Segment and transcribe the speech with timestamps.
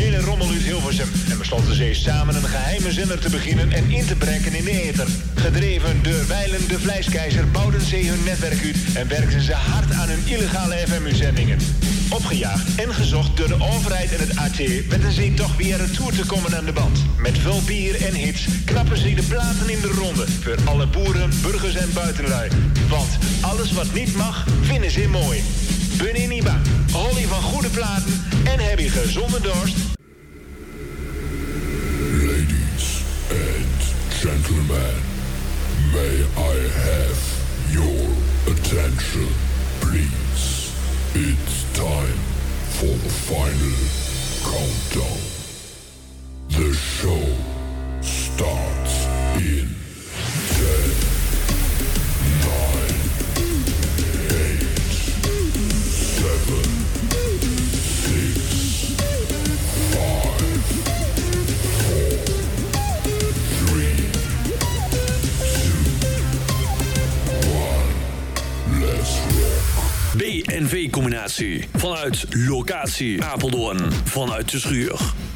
[0.00, 1.08] financiële rommel uit Hilversum.
[1.30, 4.82] En besloten ze samen een geheime zender te beginnen en in te breken in de
[4.82, 5.06] ether.
[5.34, 10.08] Gedreven door Weilen de Vlijskeizer bouwden ze hun netwerk uit en werkten ze hard aan
[10.08, 11.58] hun illegale FM-uitzendingen.
[12.10, 16.26] Opgejaagd en gezocht door de overheid en het AT werden ze toch weer retour te
[16.26, 16.98] komen aan de band.
[17.18, 20.26] Met veel bier en hits knappen ze de platen in de ronde.
[20.42, 22.50] Voor alle boeren, burgers en buitenlui.
[22.88, 25.42] Want alles wat niet mag, vinden ze mooi.
[26.28, 26.60] Niet bang.
[26.92, 29.76] Holly van goede platen en heb je gezonde dorst.
[32.26, 33.82] Ladies and
[34.20, 34.94] gentlemen,
[35.92, 37.20] may I have
[37.70, 38.06] your
[38.46, 39.28] attention,
[39.78, 40.72] please?
[41.14, 42.18] It's time
[42.68, 43.76] for the final
[44.42, 45.20] countdown.
[46.48, 47.24] The show
[48.00, 49.68] starts in
[50.48, 50.79] 10,
[70.20, 71.64] BNV-combinatie.
[71.78, 73.78] Vanuit locatie Apeldoorn.
[74.04, 75.29] Vanuit de schuur.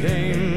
[0.00, 0.49] game.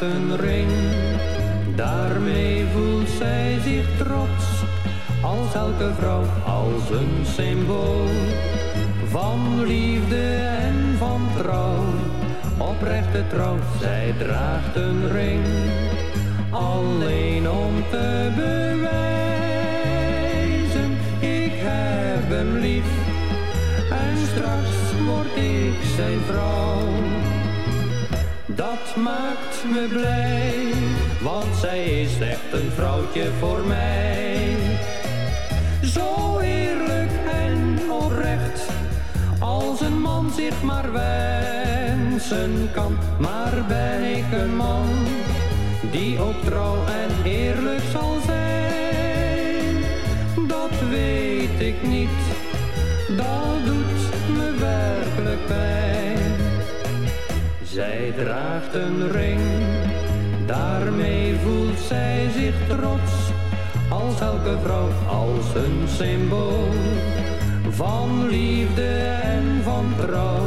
[0.00, 0.49] Draagt
[31.60, 34.56] zij is echt een vrouwtje voor mij.
[35.82, 38.68] Zo eerlijk en oprecht,
[39.38, 42.98] als een man zich maar wensen kan.
[43.18, 44.86] Maar ben ik een man,
[45.90, 49.76] die ook trouw en eerlijk zal zijn?
[50.48, 52.20] Dat weet ik niet,
[53.16, 56.18] dat doet me werkelijk pijn.
[57.62, 59.40] Zij draagt een ring,
[60.50, 63.12] daarmee voelt zij zich trots.
[63.88, 66.68] Als elke vrouw, als een symbool
[67.70, 70.46] van liefde en van trouw.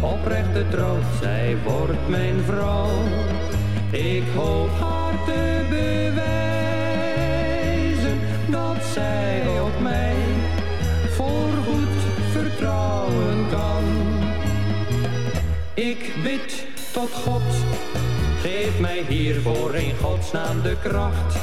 [0.00, 2.90] Oprechte trouw, zij wordt mijn vrouw.
[3.90, 6.20] Ik hoop haar te bewijzen
[8.50, 10.14] dat zij op mij
[11.10, 11.98] voorgoed
[12.32, 13.84] vertrouwen kan.
[15.74, 17.42] Ik bid tot God,
[18.42, 21.34] geef mij hiervoor in godsnaam de kracht.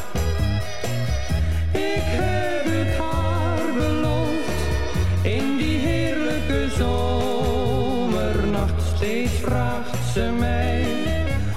[1.71, 4.61] Ik heb het haar beloofd,
[5.21, 8.81] in die heerlijke zomernacht.
[8.95, 10.85] Steeds vraagt ze mij,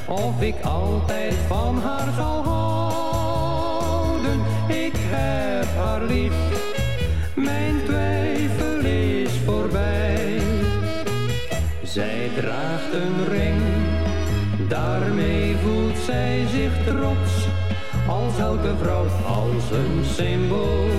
[0.07, 4.41] of ik altijd van haar zal houden.
[4.69, 6.33] Ik heb haar lief,
[7.35, 10.41] mijn twijfel is voorbij.
[11.83, 13.62] Zij draagt een ring,
[14.73, 17.33] daarmee voelt zij zich trots.
[18.09, 20.91] Als elke vrouw, als een symbool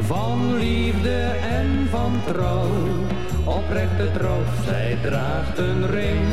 [0.00, 1.20] van liefde
[1.50, 2.70] en van trouw.
[3.44, 6.26] Oprechte trouw, zij draagt een ring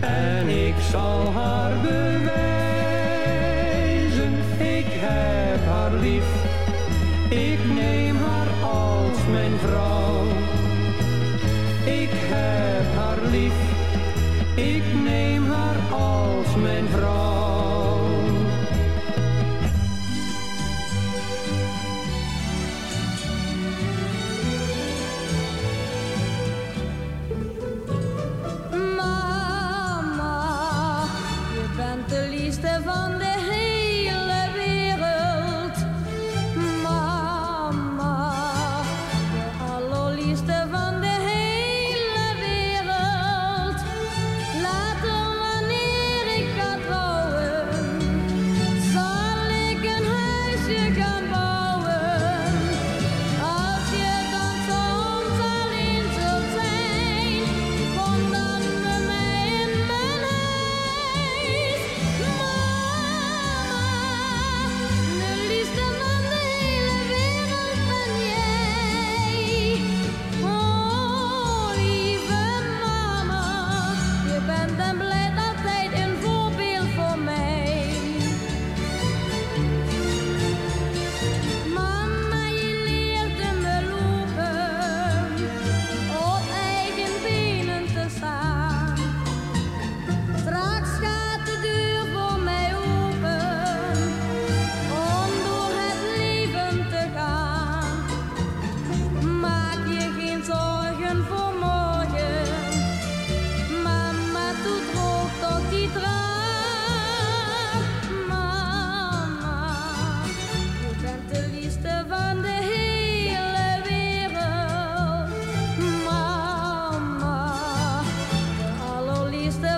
[0.00, 2.32] en ik zal haar bewijzen.
[4.58, 6.24] Ik heb haar lief,
[7.28, 10.22] ik neem haar als mijn vrouw.
[11.84, 12.71] Ik heb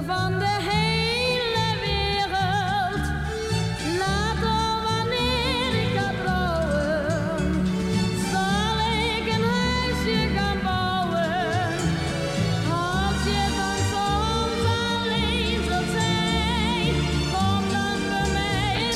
[0.06, 3.04] van de hele wereld.
[3.98, 7.66] Later wanneer ik ga trouwen,
[8.32, 11.70] zal ik een huisje gaan bouwen.
[12.70, 16.94] Als je dan soms alleen zult zijn,
[17.32, 18.88] kom dan bij mij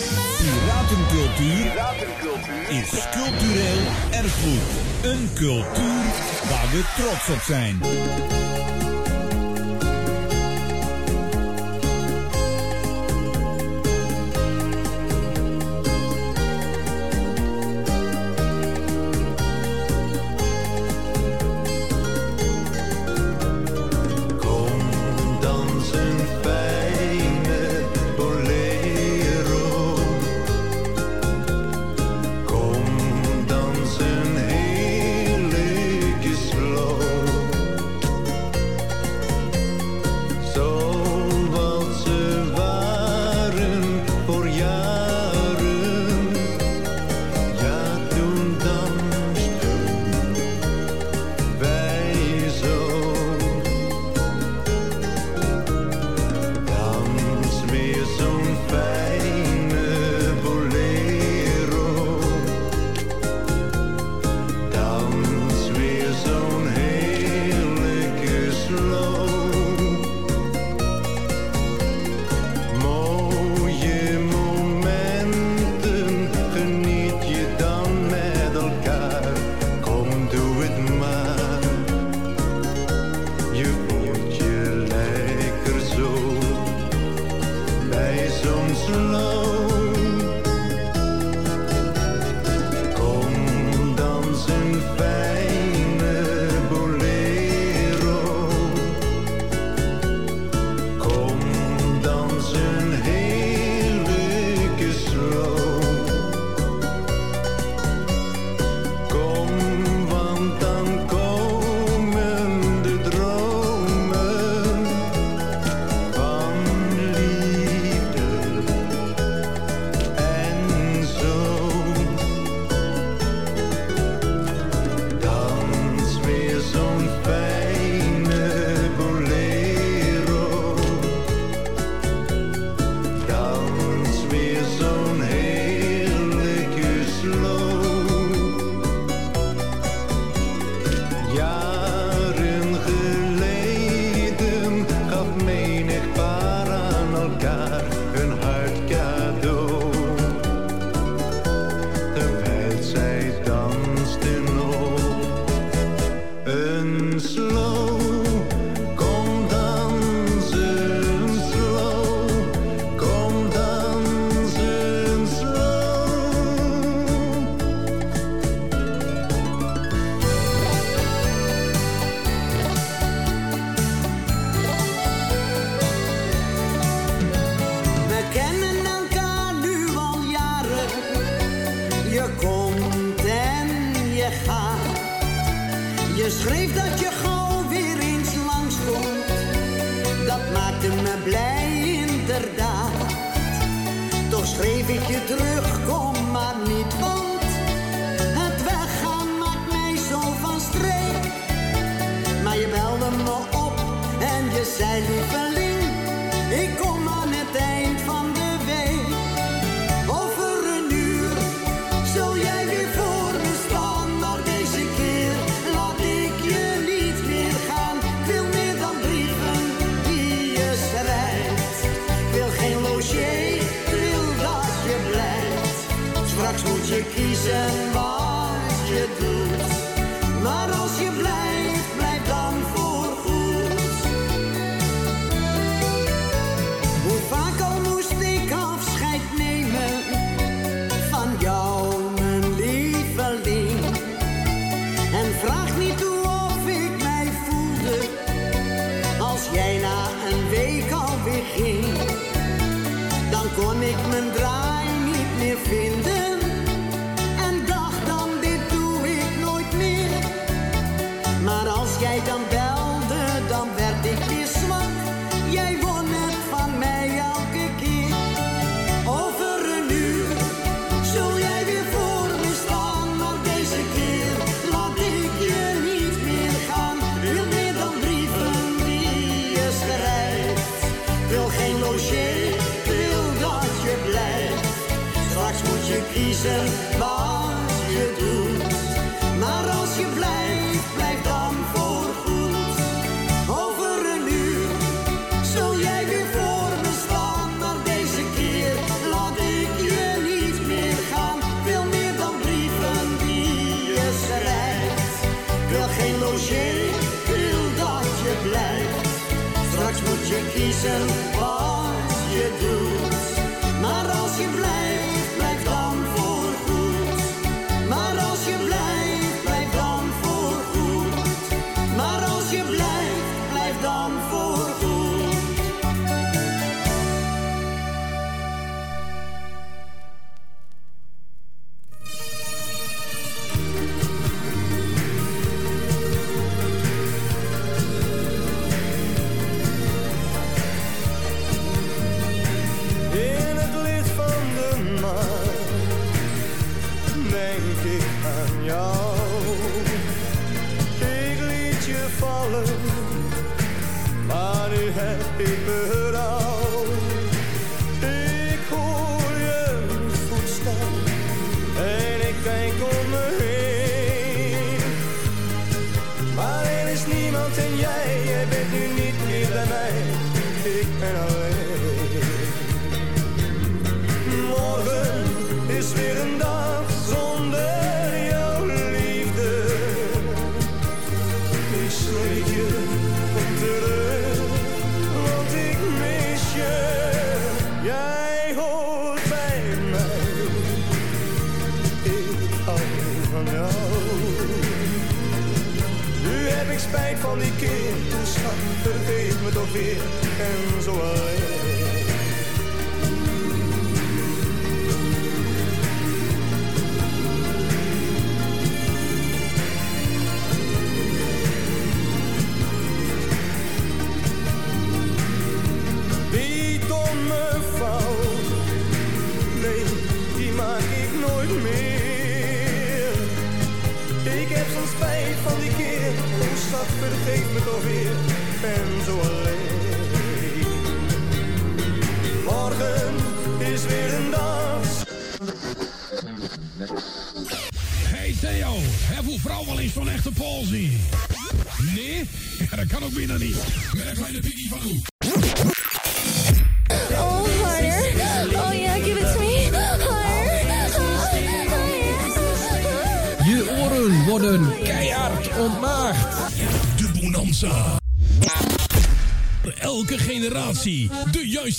[0.91, 1.03] in
[1.37, 4.69] Piratencultuur is cultureel erfgoed.
[5.03, 6.05] Een cultuur
[6.49, 7.81] waar we trots op zijn.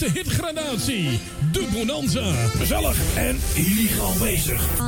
[0.02, 1.20] eerste hitgradatie.
[1.52, 2.32] De Bonanza.
[2.58, 4.80] Gezellig en illegaal bezig.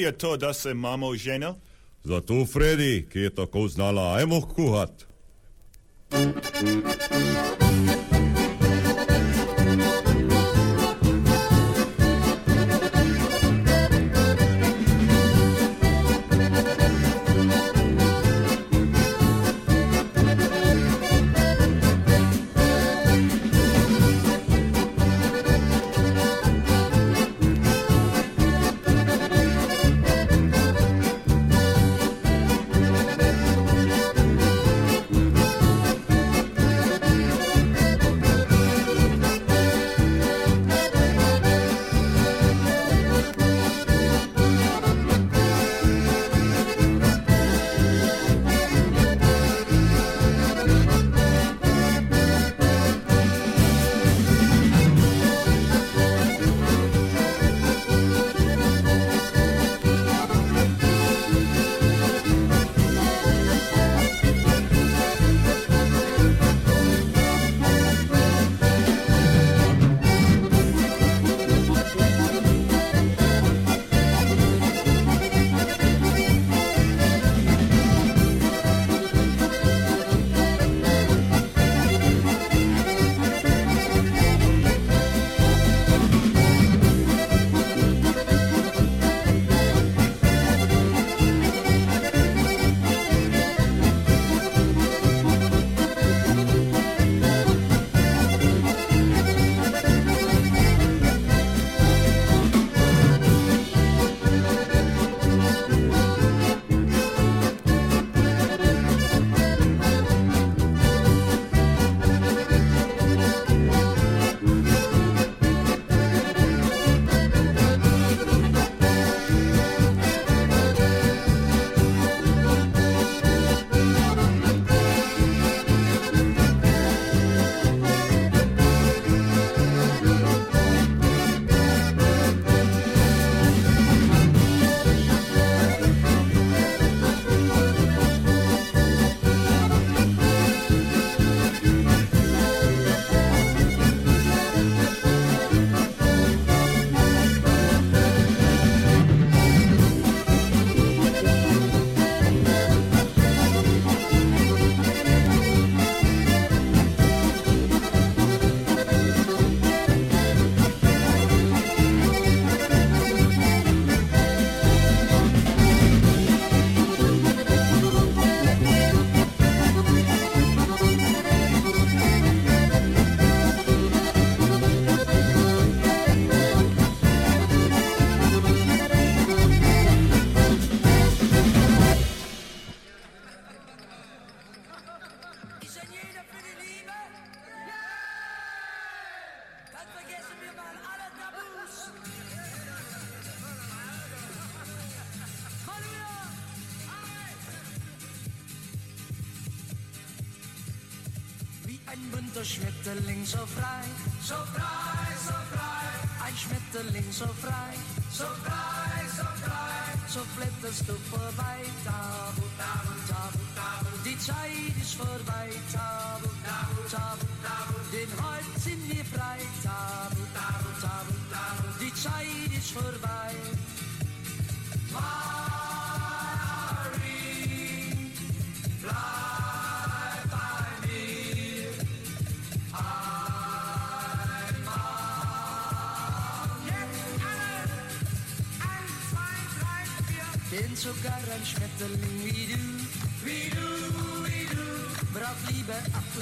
[0.00, 1.54] je to, da se mama oženil?
[2.04, 5.07] Zato Freddy, ki je tako znala ajmo kuhat.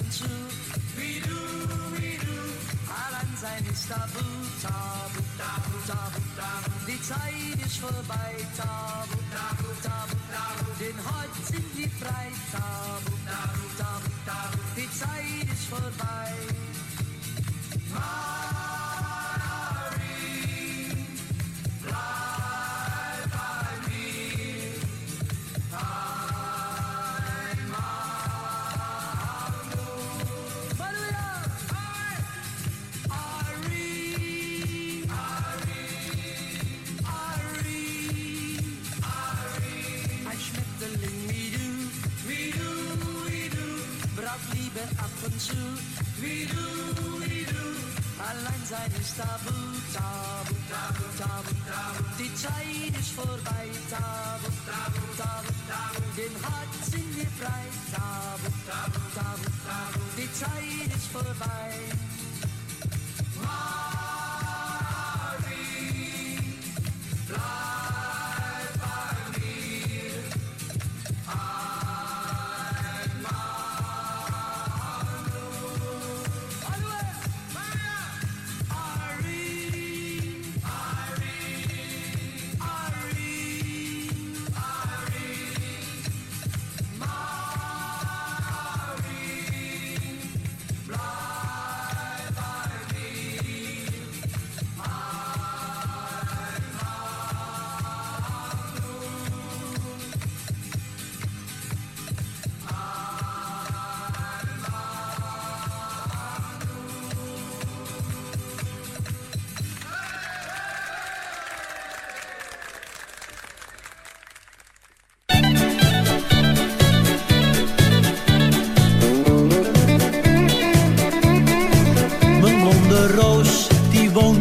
[0.08, 0.55] You.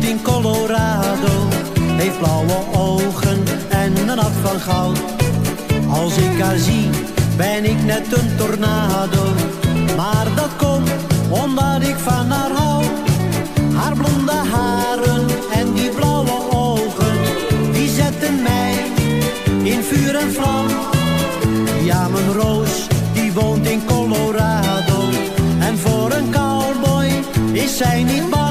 [0.07, 1.33] In Colorado.
[1.77, 4.99] Heeft blauwe ogen en een hart van goud.
[5.89, 6.89] Als ik haar zie,
[7.37, 9.23] ben ik net een tornado.
[9.95, 10.89] Maar dat komt
[11.29, 12.83] omdat ik van haar hou.
[13.73, 17.17] Haar blonde haren en die blauwe ogen,
[17.71, 18.73] die zetten mij
[19.63, 20.65] in vuur en vlam.
[21.83, 25.09] Ja, mijn roos, die woont in Colorado.
[25.59, 27.11] En voor een cowboy
[27.51, 28.44] is zij niet bang.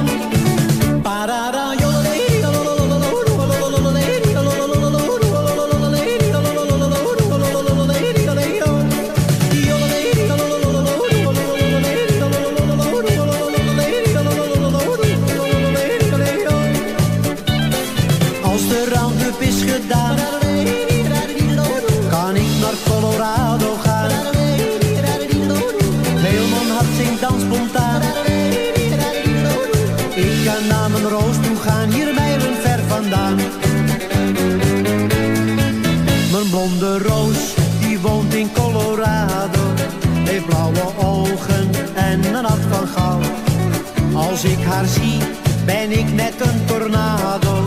[44.65, 45.19] Haar zie,
[45.65, 47.63] ben ik net een tornado.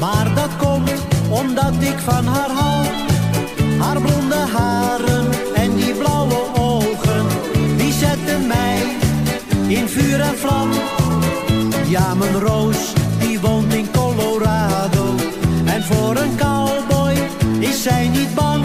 [0.00, 0.92] Maar dat komt
[1.28, 2.86] omdat ik van haar hou.
[3.78, 7.26] Haar blonde haren en die blauwe ogen,
[7.76, 8.82] die zetten mij
[9.66, 10.70] in vuur en vlam.
[11.86, 15.14] Ja, mijn roos, die woont in Colorado.
[15.64, 17.14] En voor een cowboy
[17.58, 18.64] is zij niet bang.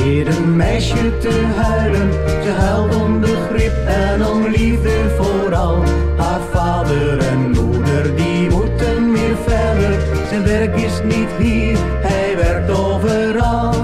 [0.00, 2.12] Parara, meisje te huilen.
[2.42, 5.82] Ze huilt om begrip en om liefde vooral.
[6.16, 10.00] Haar vader en moeder die moeten weer verder.
[10.28, 13.74] Zijn werk is niet hier, hij werkt overal.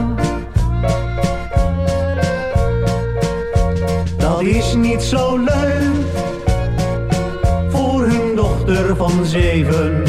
[4.19, 6.05] Dat is niet zo leuk
[7.69, 10.06] voor hun dochter van zeven.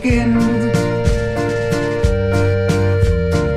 [0.00, 0.42] Kind.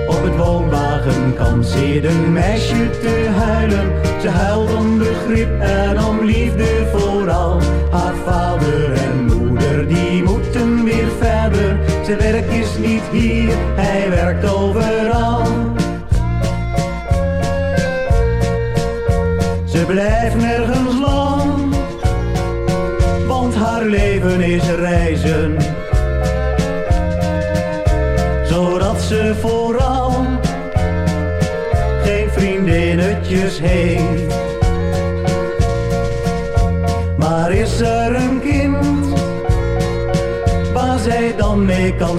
[0.08, 3.92] Op het woonwagen kan zit een meisje te huilen.
[4.22, 7.60] Ze huilt om begrip en om liefde vooral.
[7.92, 11.78] Haar vader en moeder die moeten weer verder.
[12.06, 14.93] Zijn werk is niet hier, hij werkt overal.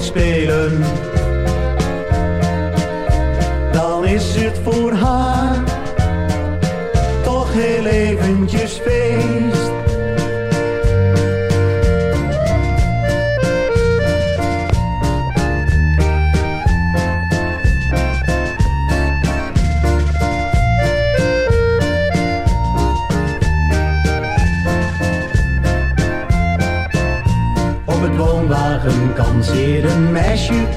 [0.05, 1.14] Spelen?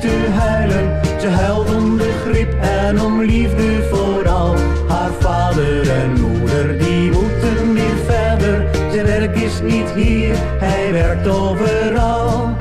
[0.07, 1.01] Te huilen.
[1.19, 4.55] Ze huilt om begrip en om liefde vooral.
[4.87, 8.67] Haar vader en moeder die moeten weer verder.
[8.91, 12.55] Zijn werk is niet hier, hij werkt overal.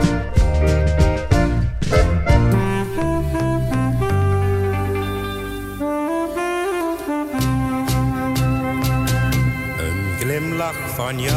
[9.79, 11.36] Een glimlach van jou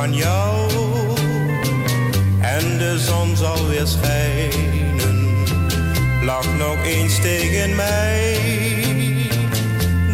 [0.00, 0.70] van jou
[2.40, 5.36] en de zon zal weer schijnen.
[6.24, 8.38] Lach nog eens tegen mij,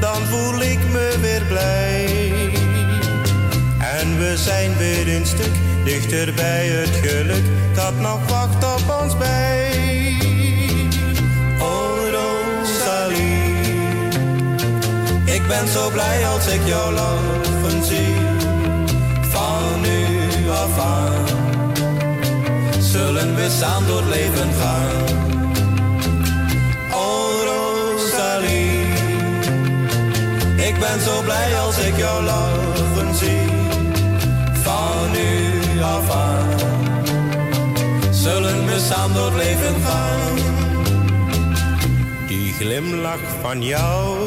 [0.00, 2.04] dan voel ik me weer blij.
[3.98, 5.54] En we zijn weer een stuk
[5.84, 10.16] dichter bij het geluk dat nog wacht op ons bij.
[11.60, 13.42] Oh Rosalie,
[15.24, 18.21] ik ben zo blij als ik jou lachen zie.
[23.22, 25.04] Zullen we samen door leven gaan.
[26.92, 28.80] Oh Rosalie,
[30.56, 33.50] ik ben zo blij als ik jou lachen zie.
[34.52, 36.48] Van nu af aan
[38.10, 40.38] zullen we samen door leven gaan.
[42.28, 44.18] Die glimlach van jou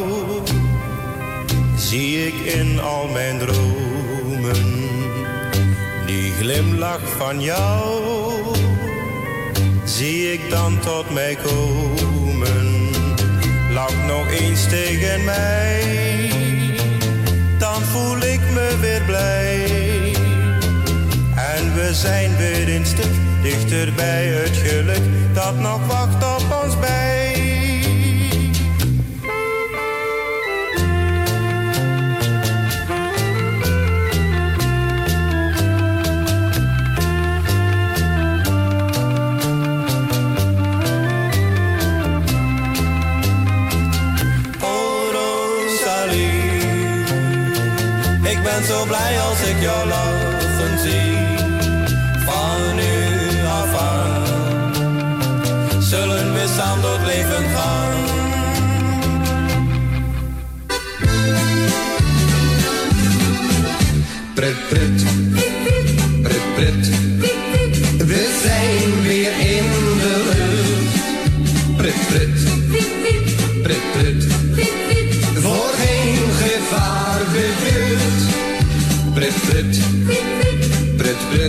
[1.77, 4.83] zie ik in al mijn dromen.
[6.05, 8.24] Die glimlach van jou
[9.95, 12.89] zie ik dan tot mij komen.
[13.73, 16.31] Lach nog eens tegen mij,
[17.57, 19.63] dan voel ik me weer blij.
[21.35, 26.14] En we zijn weer een stuk dichter bij het geluk dat nog wacht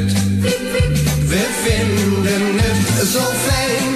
[0.04, 3.94] We vinden het zo fijn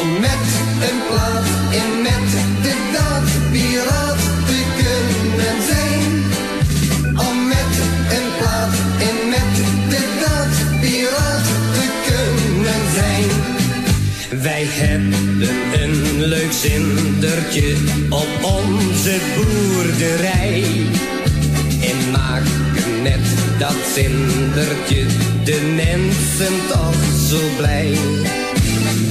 [0.00, 0.46] om met
[0.88, 2.30] een plaats in met
[2.62, 6.12] de daad piraat te kunnen zijn.
[7.28, 7.72] Om met
[8.16, 9.54] een plaats in met
[9.90, 13.30] de daad piraat te kunnen zijn.
[14.42, 15.48] Wij hebben
[15.82, 17.76] een leuk zindertje
[18.08, 21.09] op onze boerderij
[23.60, 25.06] dat zindertje
[25.44, 26.94] de mensen toch
[27.28, 27.94] zo blij.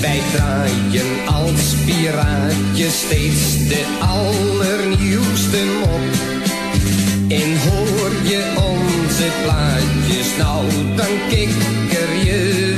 [0.02, 6.02] Wij draaien als piraatjes steeds de allernieuwste mop.
[7.28, 12.68] En hoor je onze plaatjes, nou dan kikker je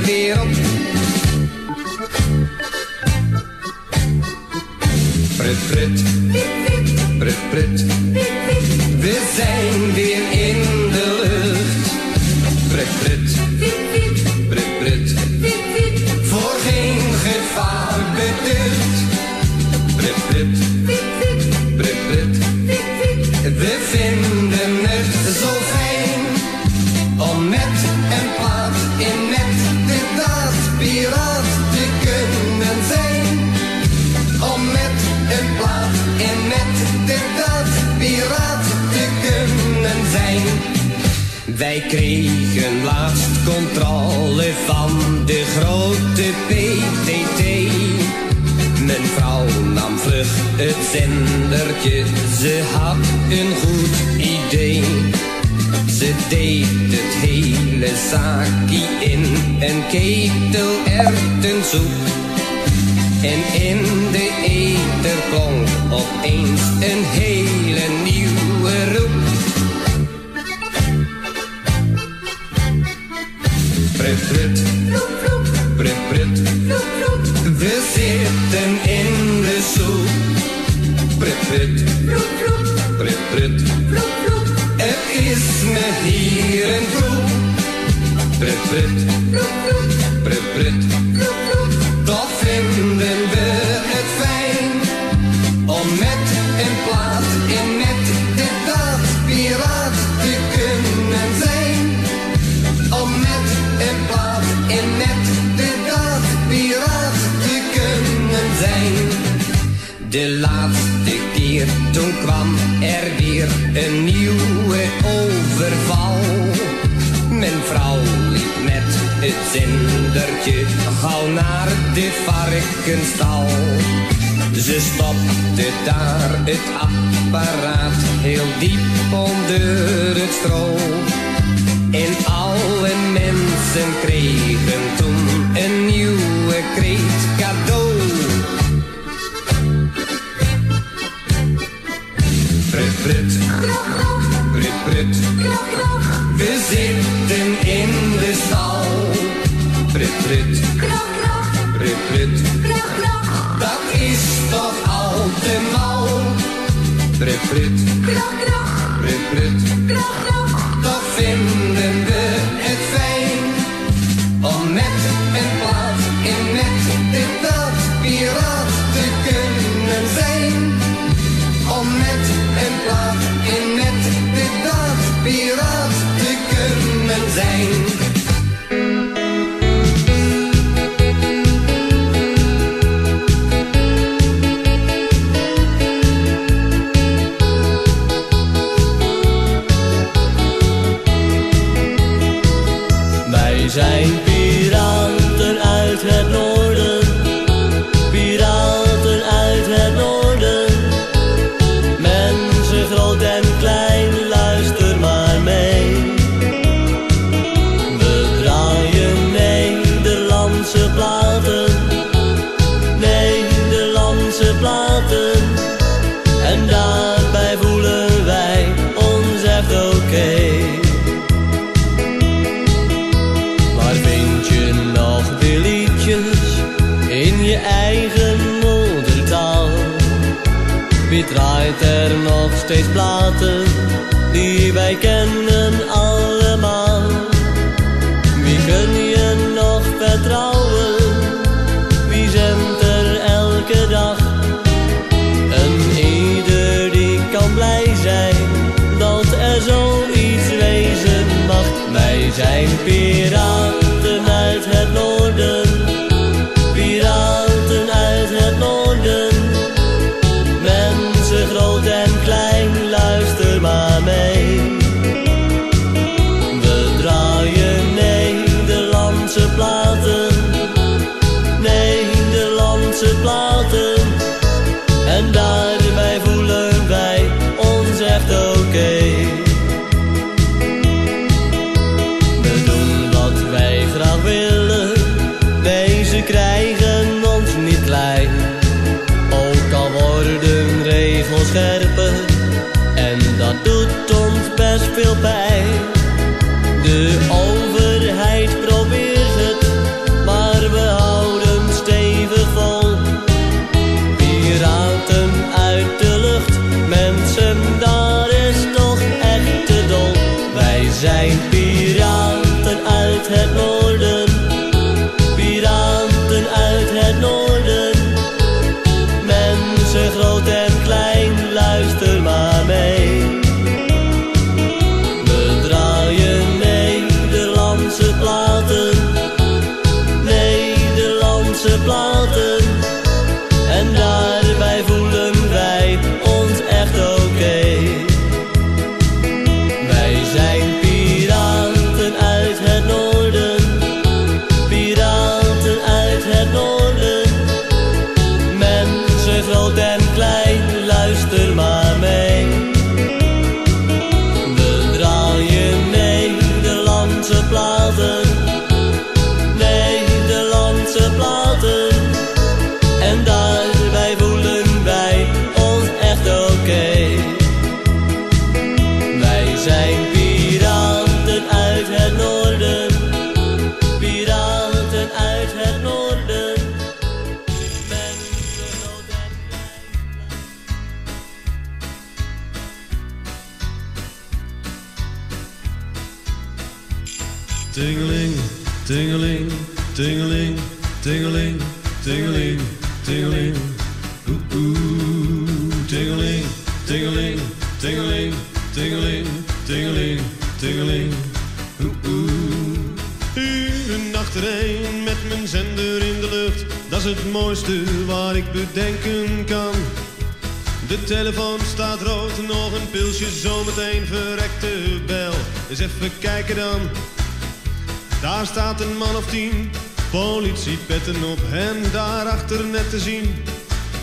[420.51, 423.35] politiepetten op en daarachter net te zien.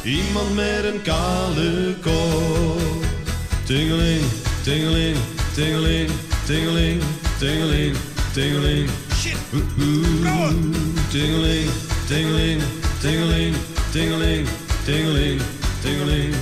[0.04, 3.04] Iemand met een kale kop.
[3.64, 4.22] Tingeling,
[4.62, 5.16] tingeling,
[5.54, 6.10] tingeling,
[6.46, 7.02] tingeling,
[7.38, 7.96] tingeling,
[8.32, 8.88] tingeling.
[9.20, 9.36] Shit.
[11.10, 11.70] Tingeling,
[12.06, 12.62] tingeling,
[13.00, 13.54] tingeling,
[13.92, 14.48] tingeling,
[14.84, 15.40] tingeling,
[15.82, 16.34] tingeling.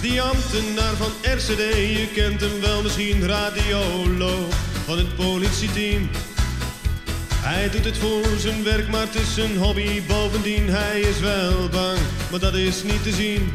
[0.00, 4.21] Die ambtenaar van RCD, je kent hem wel misschien, radioloog
[7.98, 10.02] voor zijn werk, maar het is hobby.
[10.06, 11.98] Bovendien, hij is wel bang,
[12.30, 13.52] maar dat is niet te zien.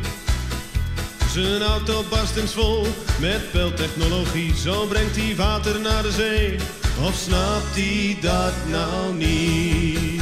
[1.31, 2.87] Zijn auto barst eens vol
[3.19, 4.55] met peltechnologie.
[4.55, 6.55] Zo brengt hij water naar de zee.
[7.03, 10.21] Of snapt hij dat nou niet?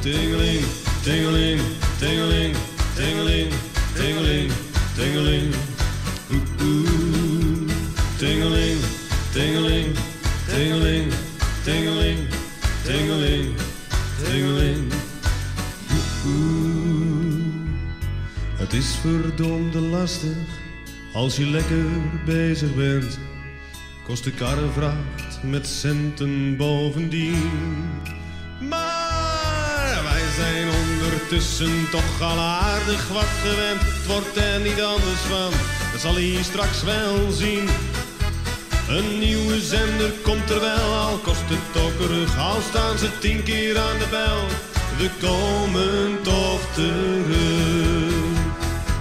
[0.00, 0.64] Tingeling,
[1.02, 1.60] tingeling,
[1.98, 2.56] tingeling,
[21.30, 21.84] als je lekker
[22.24, 23.18] bezig bent.
[24.04, 27.50] Kost de karrevracht met centen bovendien.
[28.68, 33.80] Maar wij zijn ondertussen toch al aardig wat gewend.
[33.80, 35.50] Het wordt er niet anders van,
[35.92, 37.68] dat zal hij straks wel zien.
[38.88, 42.38] Een nieuwe zender komt er wel, al kost het ook rug.
[42.38, 44.46] Al staan ze tien keer aan de bel,
[44.98, 48.38] we komen toch terug.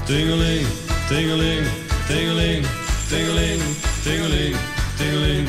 [0.05, 0.67] Tingeling,
[1.07, 1.67] tingeling,
[2.09, 2.65] tingeling,
[3.07, 3.61] tingeling,
[4.03, 4.55] tingeling,
[4.97, 5.47] tingeling.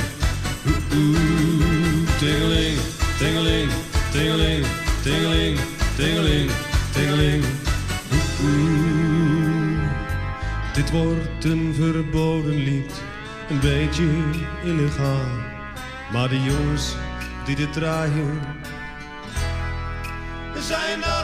[0.67, 2.79] Oeh, oeh, tingeling,
[3.19, 3.71] tingeling,
[4.13, 4.65] tingeling,
[5.03, 5.59] tingeling,
[5.97, 6.51] tingeling,
[6.93, 7.45] tingeling.
[8.43, 9.81] Oeh.
[10.75, 12.93] Dit wordt een verboden lied,
[13.49, 14.09] een beetje
[14.65, 15.31] illegaal.
[16.13, 16.95] Maar de jongens
[17.45, 18.41] die dit draaien,
[20.59, 21.20] zijn dat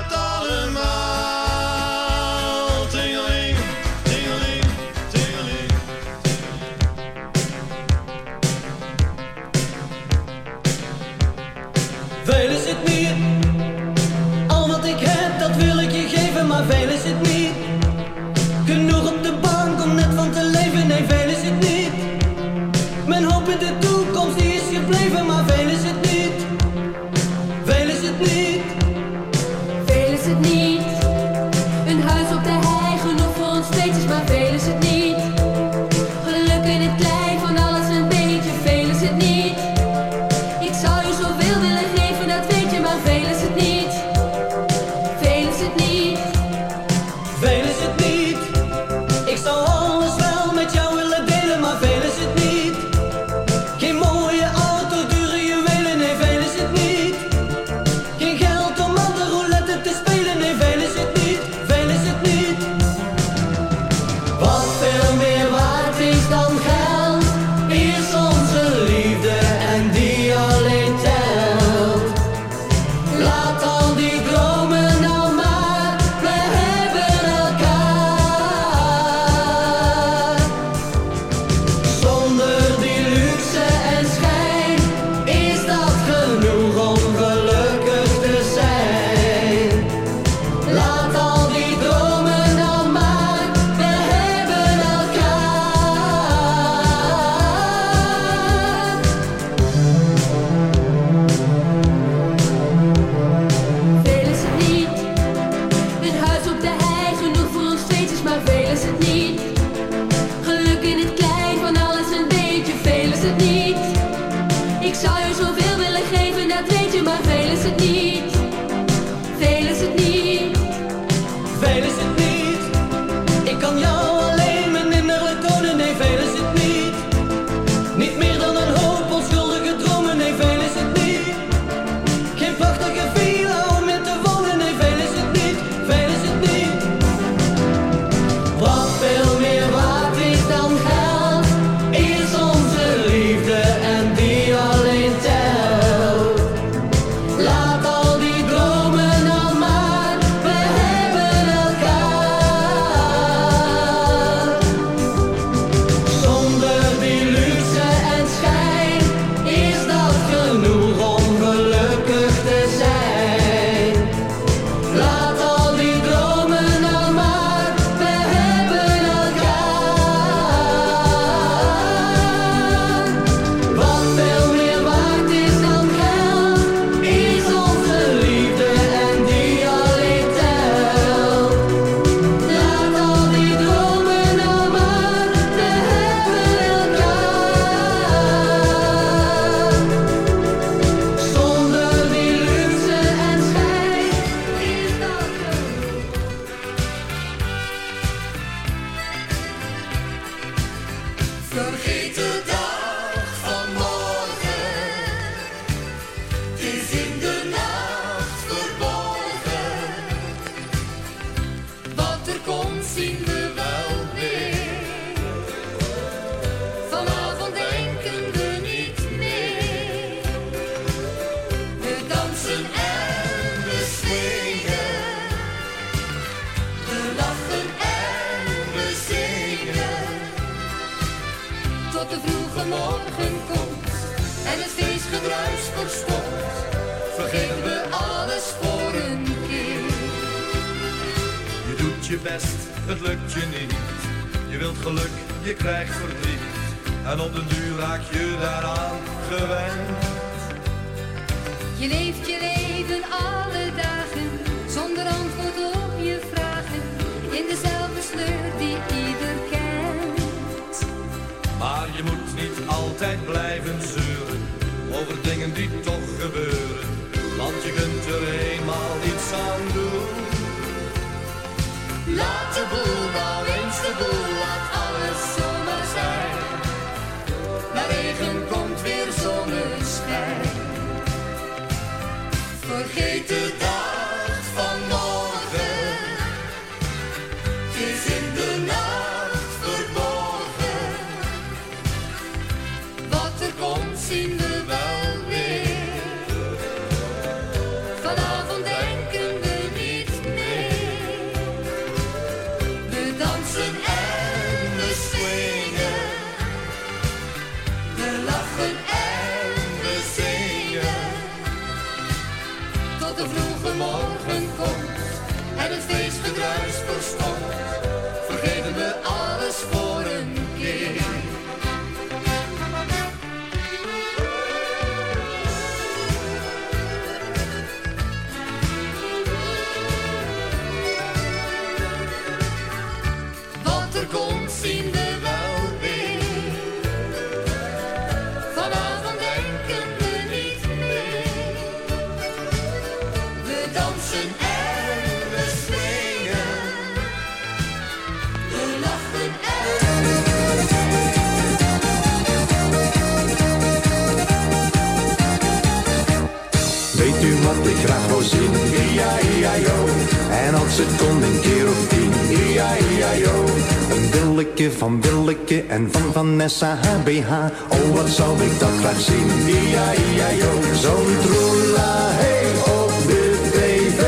[364.36, 367.30] Willeke van Willeke en van Vanessa HBH.
[367.68, 369.28] Oh, wat zou ik dat graag zien.
[369.46, 372.46] Ia, ia, jong, zo'n troela, hey,
[372.80, 373.22] op de
[373.52, 374.02] tv.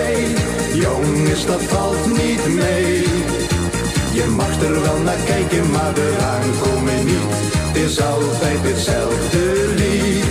[0.82, 3.02] Jongens, dat valt niet mee.
[4.12, 7.32] Je mag er wel naar kijken, maar de aankomen niet.
[7.66, 10.24] Het is altijd hetzelfde lied.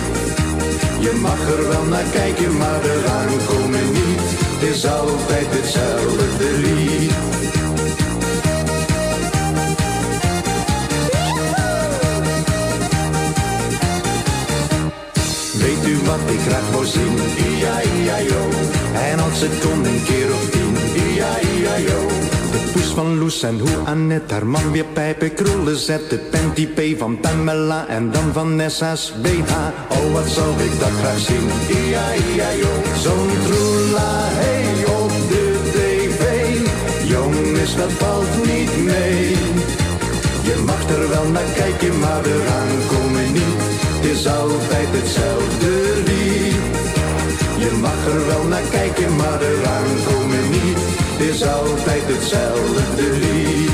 [1.00, 4.20] Je mag er wel naar kijken, maar de aankomen niet.
[4.58, 7.37] Het is altijd hetzelfde lied.
[19.28, 20.72] als kon een keer opnieuw.
[20.94, 22.08] I-I-I-O.
[22.52, 26.10] De poes van Loes en hoe Annette haar man weer pijpen krullen zet.
[26.10, 29.52] De panty van Pamela en dan van Nessa's BH.
[29.88, 31.46] Oh, wat zou ik dat graag zien.
[31.68, 32.72] I-I-I-O.
[33.02, 34.10] Zo'n troela,
[34.40, 36.22] hey, op de tv.
[37.08, 39.36] Jongens, dat valt niet mee.
[40.48, 43.60] Je mag er wel naar kijken, maar eraan komen niet.
[43.94, 46.37] Het is altijd hetzelfde lied.
[47.58, 50.78] Je mag er wel naar kijken, maar eraan komen niet.
[50.78, 53.70] Het is altijd hetzelfde lied.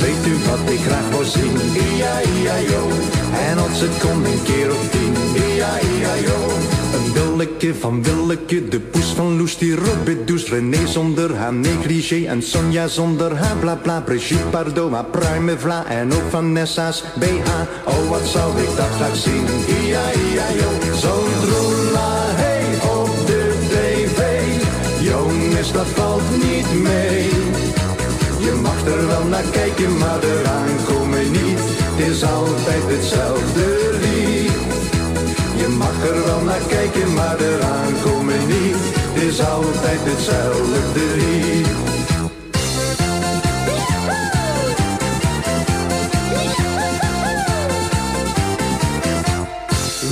[0.00, 1.56] Weet u wat ik graag wil zien?
[1.74, 2.88] I-I-I-O.
[3.48, 5.14] En als het komt een keer op tien.
[5.34, 6.39] I-I-I-O
[7.40, 13.36] van Willeke, de poes van Loes, die Robbedoes, René zonder haar negligé en Sonja zonder
[13.36, 17.48] haar bla bla, Brigitte Bardot, haar pruime vla en ook Vanessa's BH.
[17.84, 22.64] Oh, wat zou ik dat graag zien, ia ia yo, zo'n troela, hey,
[22.98, 24.20] op de tv.
[25.00, 27.28] Jongens, dat valt niet mee.
[28.38, 31.58] Je mag er wel naar kijken, maar eraan komen niet.
[31.58, 33.79] Het is altijd hetzelfde
[36.60, 38.76] naar kijken, maar eraan komen niet.
[39.12, 41.66] Het is altijd hetzelfde lied.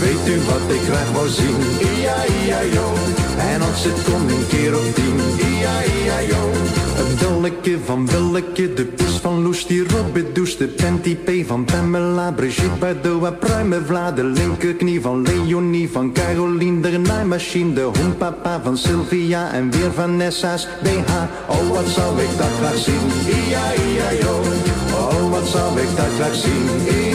[0.00, 1.56] Weet u wat ik graag wou zien?
[1.80, 2.92] Ia, ia, yo.
[3.38, 5.20] En als het kon een keer of tien.
[5.38, 6.47] Ia, ia, yo.
[7.84, 13.22] Van Willeke, de poes van Loes, die Robbedoes, de Panty P van Pamela, Brigitte Bardot,
[13.22, 19.52] haar pruime vla, de linkerknie van Leonie, van Caroline, de naaimachine, de hoenpapa van Sylvia
[19.52, 21.12] en weer Vanessa's BH.
[21.46, 23.08] Oh, wat zou ik dat graag zien?
[23.26, 23.72] Ia,
[24.20, 24.40] yo.
[24.92, 27.07] Oh, wat zou ik dat graag zien?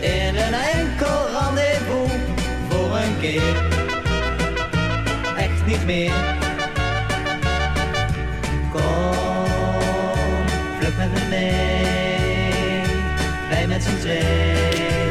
[0.00, 2.10] In een enkel rendezvous.
[2.68, 3.56] Voor een keer,
[5.36, 6.12] echt niet meer.
[8.72, 8.82] Kom,
[10.78, 12.82] vlug met me mee,
[13.48, 15.04] wij met z'n twee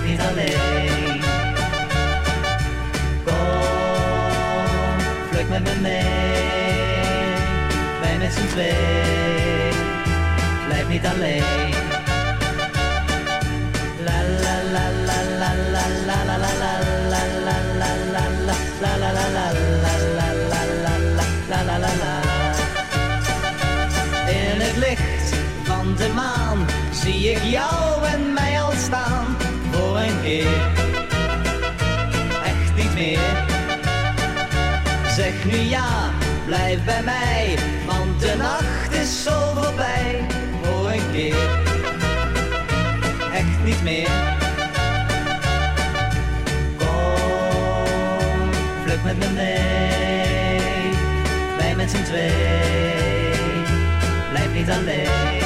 [0.00, 1.20] blijf niet alleen.
[3.24, 3.34] Kom,
[5.30, 7.34] vlug met me mee.
[8.00, 9.72] Wij met z'n twee,
[10.66, 11.65] blijf niet alleen.
[27.50, 29.36] jou en mij al staan
[29.72, 30.56] voor een keer.
[32.44, 33.44] Echt niet meer.
[35.16, 36.10] Zeg nu ja,
[36.46, 40.26] blijf bij mij, want de nacht is zo voorbij
[40.62, 41.60] voor een keer.
[43.32, 44.10] Echt niet meer.
[46.76, 48.50] Kom,
[48.84, 50.90] vlug met me mee,
[51.58, 52.32] wij met z'n twee,
[54.30, 55.45] blijf niet alleen.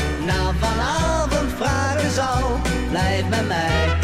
[3.31, 4.00] My bye.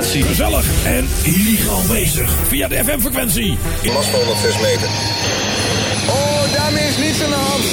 [0.00, 0.22] informatie.
[0.22, 2.30] Gezellig en illegaal bezig.
[2.48, 3.58] Via de FM-frequentie.
[3.94, 4.88] Last 106 meter.
[6.08, 7.64] Oh, daarmee is niets aan de hand.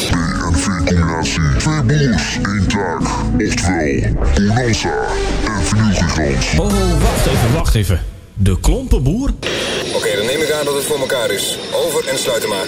[0.53, 1.41] B&V-combinatie.
[1.57, 3.01] Twee broers, één taak.
[3.37, 5.07] Oftewel, Bonanza
[5.45, 6.59] en vinylgigant.
[6.59, 8.03] Oh, oh, wacht even, wacht even.
[8.33, 9.33] De klompenboer?
[9.95, 11.57] Oké, dan neem ik aan dat het voor elkaar is.
[11.73, 12.67] Over en sluit hem maar.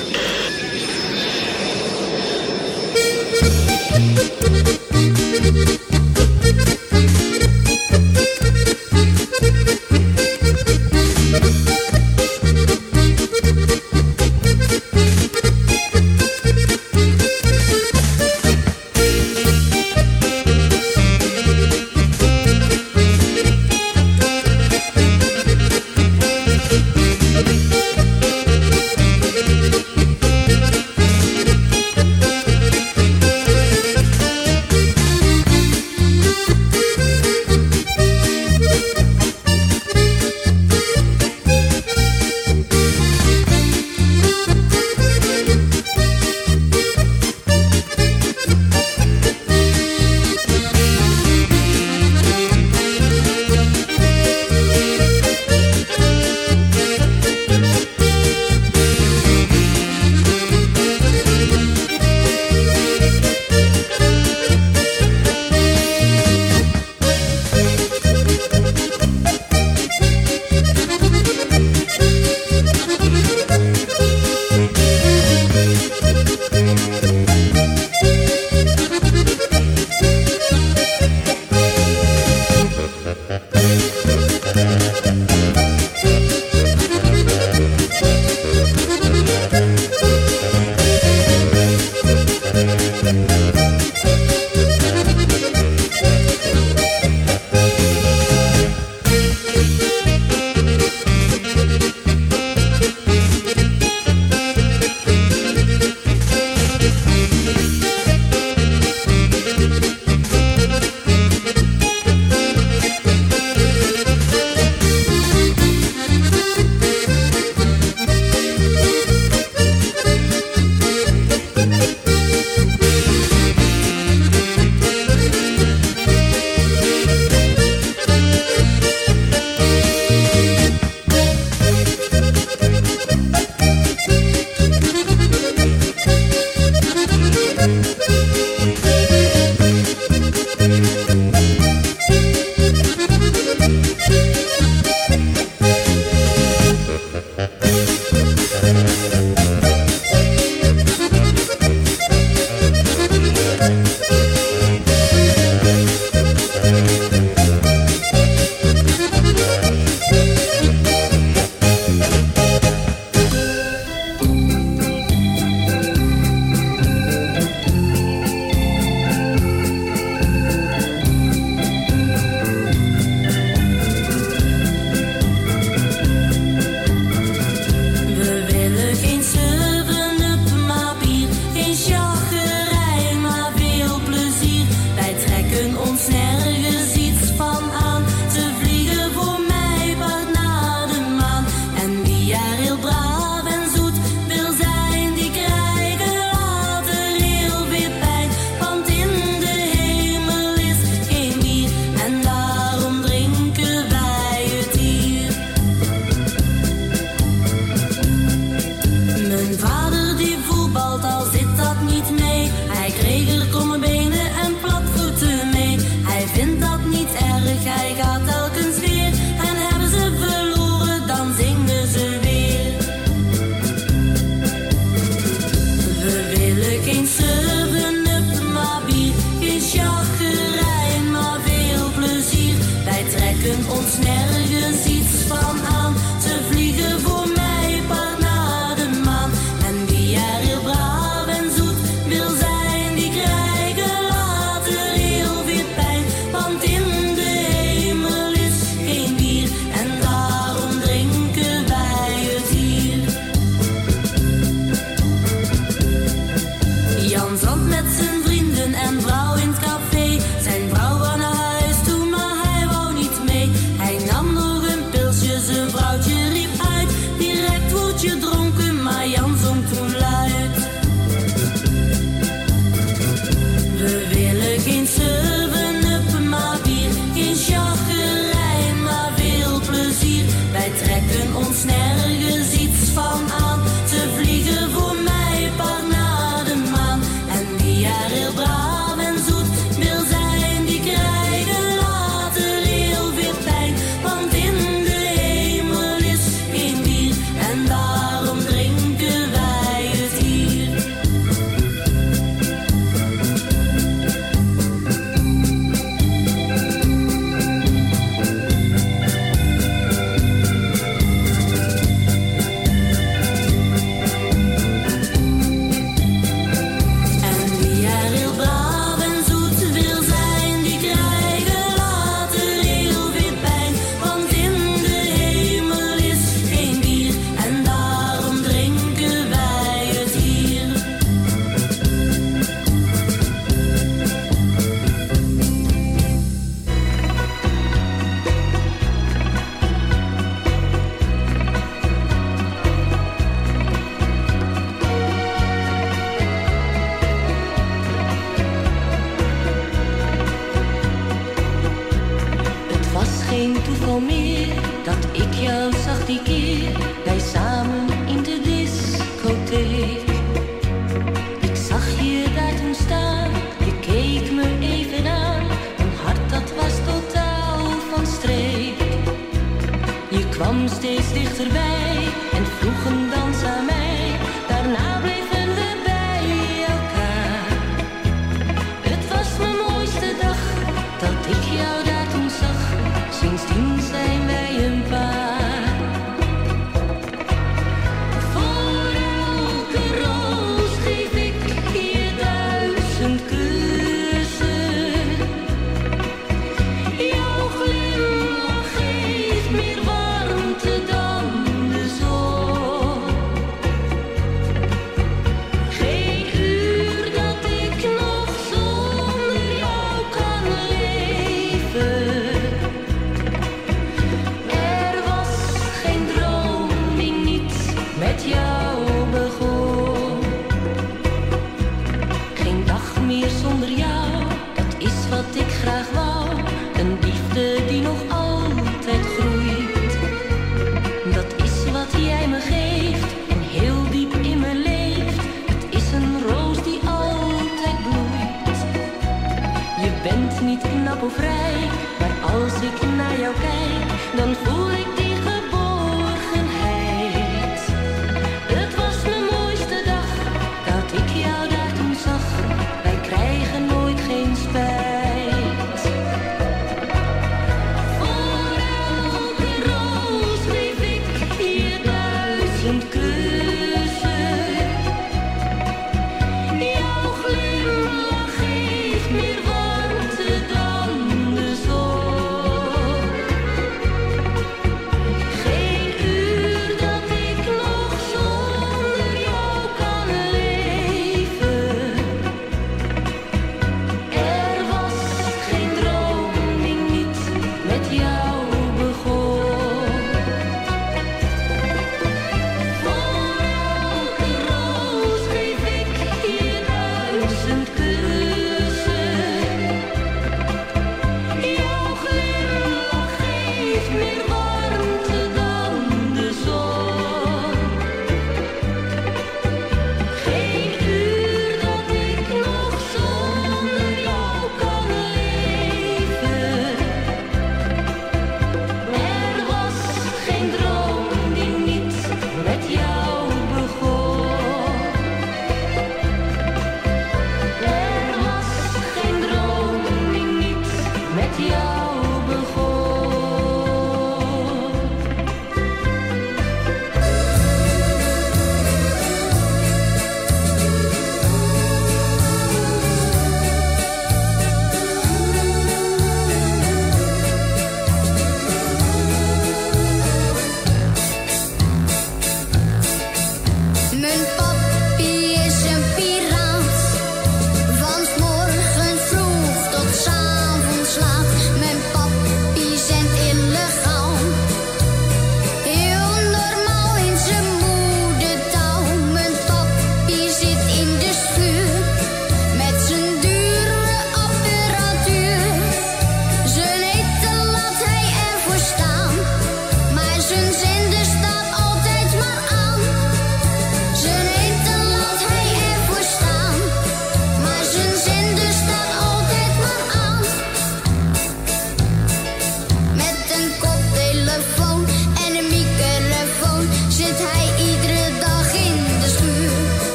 [442.50, 444.89] Maar als ik naar jou kijk, dan voel ik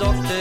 [0.00, 0.39] Want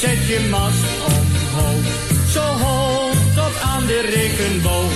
[0.00, 0.84] zet je mast
[1.16, 1.86] omhoog.
[2.32, 4.92] Zo hoog tot aan de regenboog.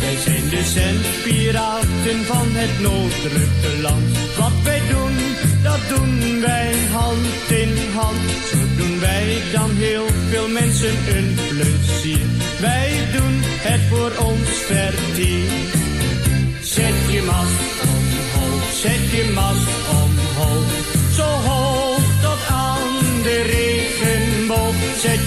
[0.00, 4.16] Wij zijn de zendpiraten van het nooddrukte land.
[4.38, 5.16] Wat wij doen,
[5.62, 8.30] dat doen wij hand in hand.
[8.50, 12.26] Zo doen wij dan heel veel mensen een plezier.
[12.60, 13.34] Wij doen
[13.68, 15.75] het voor ons verdier.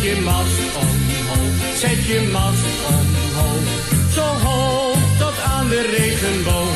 [0.01, 3.67] Je mast omhoog, zet je mast omhoog.
[4.13, 6.75] Zo hoog tot aan de regenboog.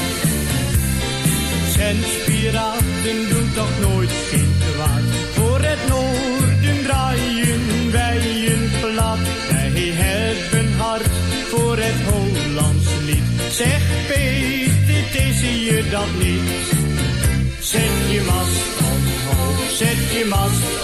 [1.78, 5.02] Zendspiraten doen toch nooit geen kwaad.
[5.34, 9.20] Voor het noorden draaien wij een plaat.
[9.50, 11.08] Wij hebben hart
[11.50, 13.24] voor het Hollands lied.
[13.52, 16.50] Zeg Peter, is je dat niet?
[17.60, 20.83] Zet je mast omhoog, zet je mast omhoog.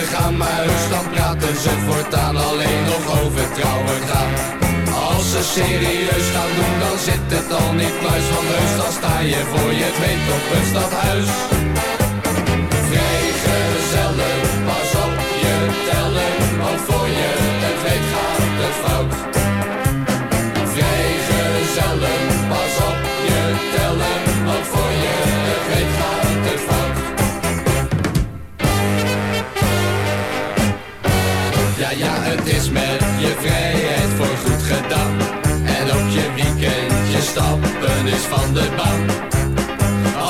[0.00, 4.32] Gaan, maar heus dan praten ze voortaan alleen nog over trouwen gaan.
[5.08, 9.18] Als ze serieus gaan doen, dan zit het al niet pluis, want heus dan sta
[9.20, 11.83] je voor je het op een stadhuis.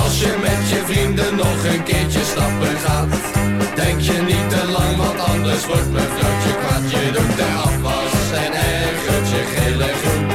[0.00, 3.14] Als je met je vrienden nog een keertje stappen gaat,
[3.74, 6.90] denk je niet te lang, want anders wordt mevrouwtje kwaad.
[6.90, 8.14] Je doet de afwas
[8.44, 10.26] en ergert je geel en groen.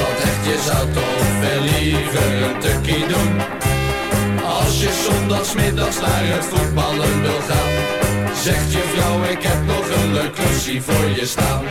[0.00, 3.32] Want echt, je zou toch wel liever een tukkie doen.
[4.58, 7.72] Als je zondagsmiddags naar het voetballen wil gaan,
[8.46, 10.36] zegt je vrouw ik heb nog een leuk
[10.80, 11.62] voor je staan.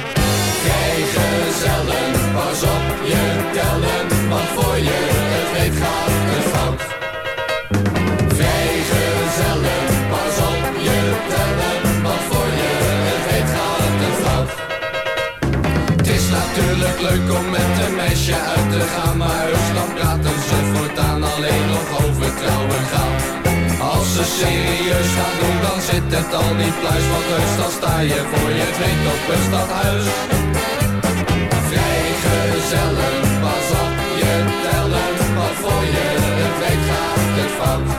[0.64, 5.00] Vrijgezellen, pas op je tellen, want voor je
[5.34, 6.82] het weet gaat het fout.
[8.38, 11.00] Vrijgezellen, pas op je
[11.32, 12.72] tellen, want voor je
[13.10, 14.52] het weet gaat het fout.
[15.98, 20.38] Het is natuurlijk leuk om met een meisje uit te gaan, maar heus dan praten
[20.50, 23.14] ze voortaan alleen nog over trouwen gaan.
[23.92, 28.00] Als ze serieus gaan doen, dan zit het al niet pluis, want heus dan sta
[28.00, 30.06] je voor je het op een stadhuis.
[31.70, 33.23] Vrijgezellen,
[35.86, 36.04] je
[36.44, 37.93] het weet gaat het fout.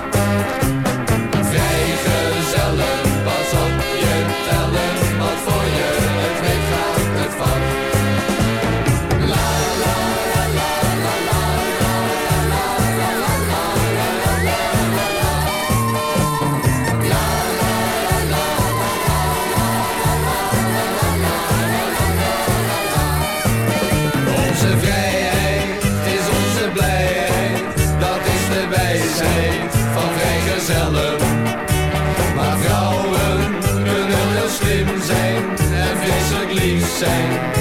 [37.05, 37.53] sang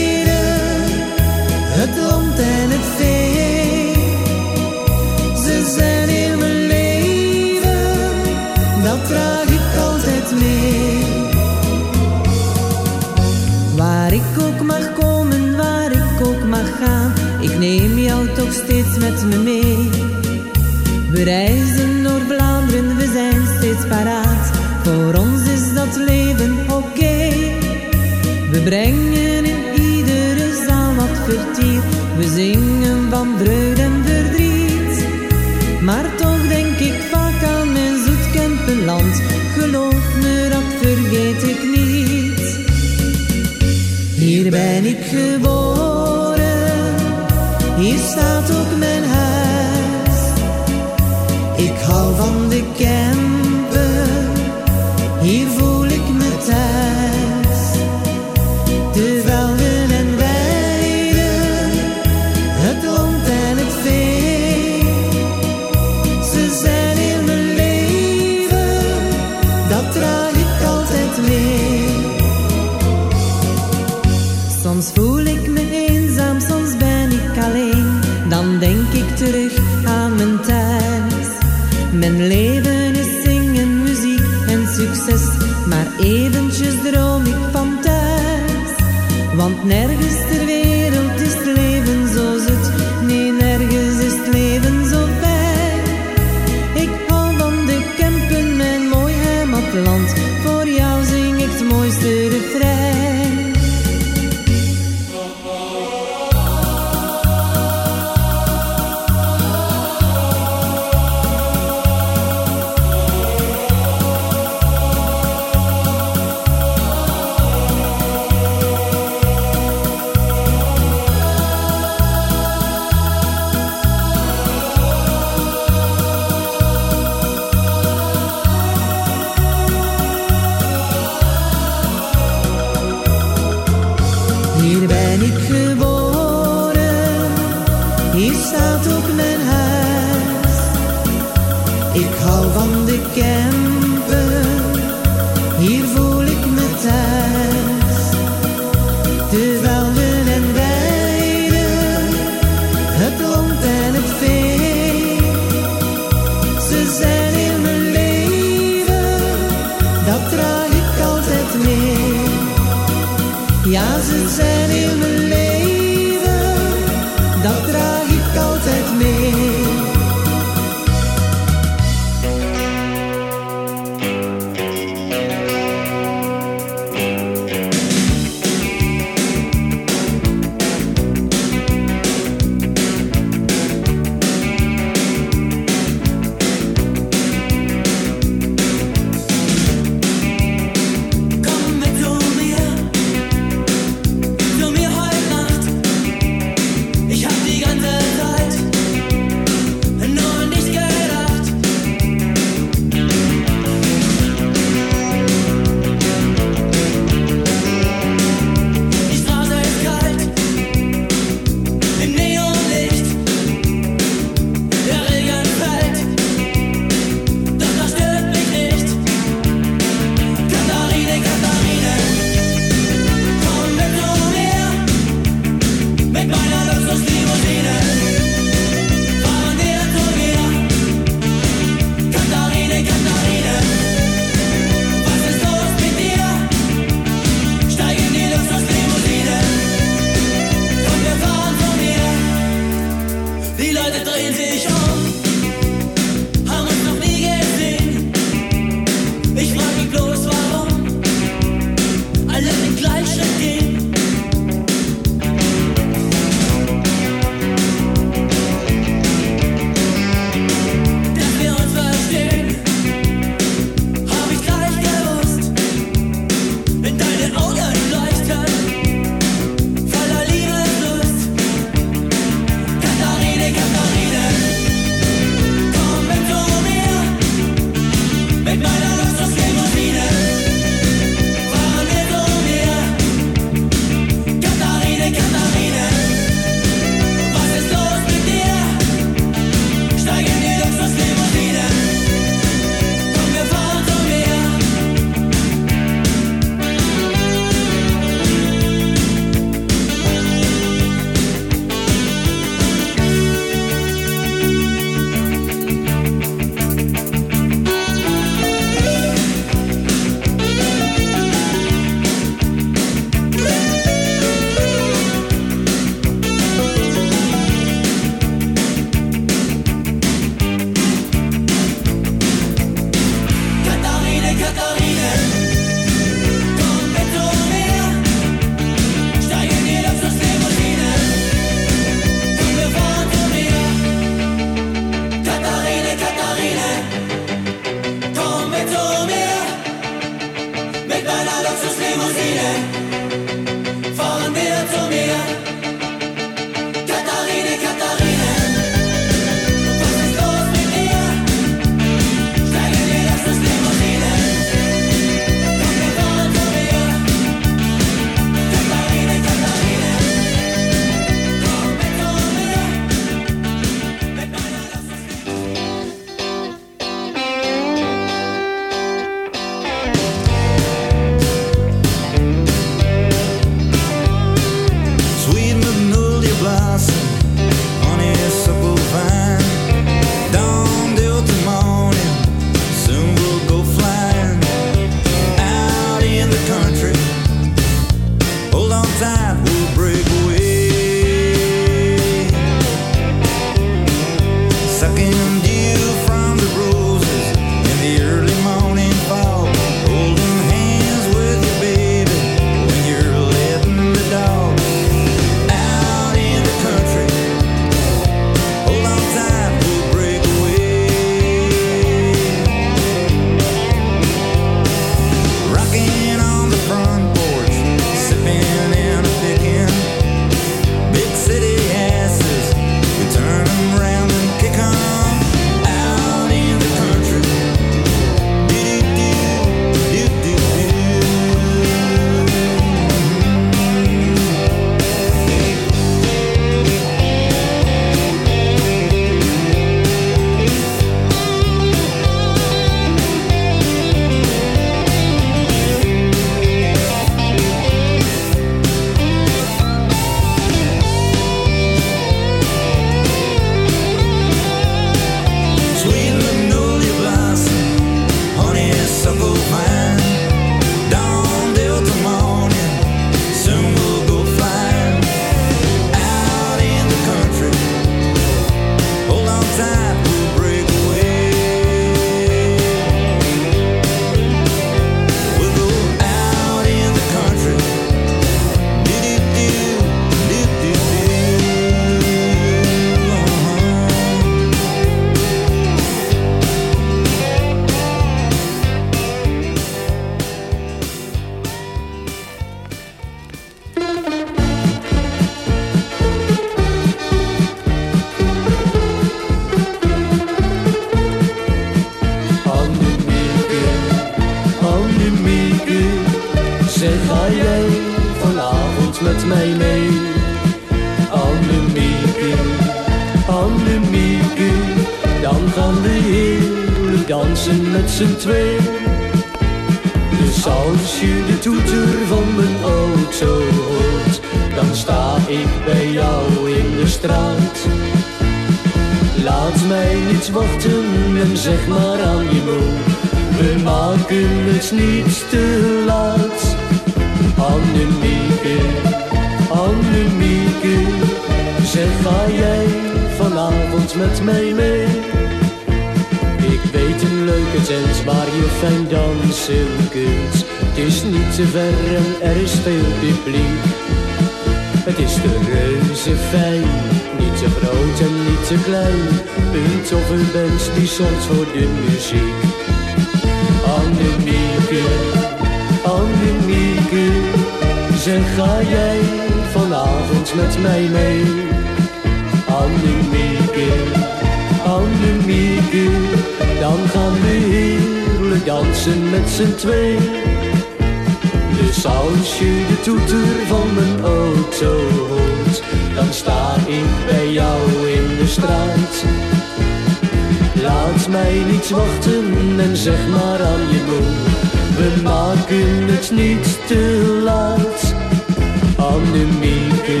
[599.46, 600.00] Annemieke,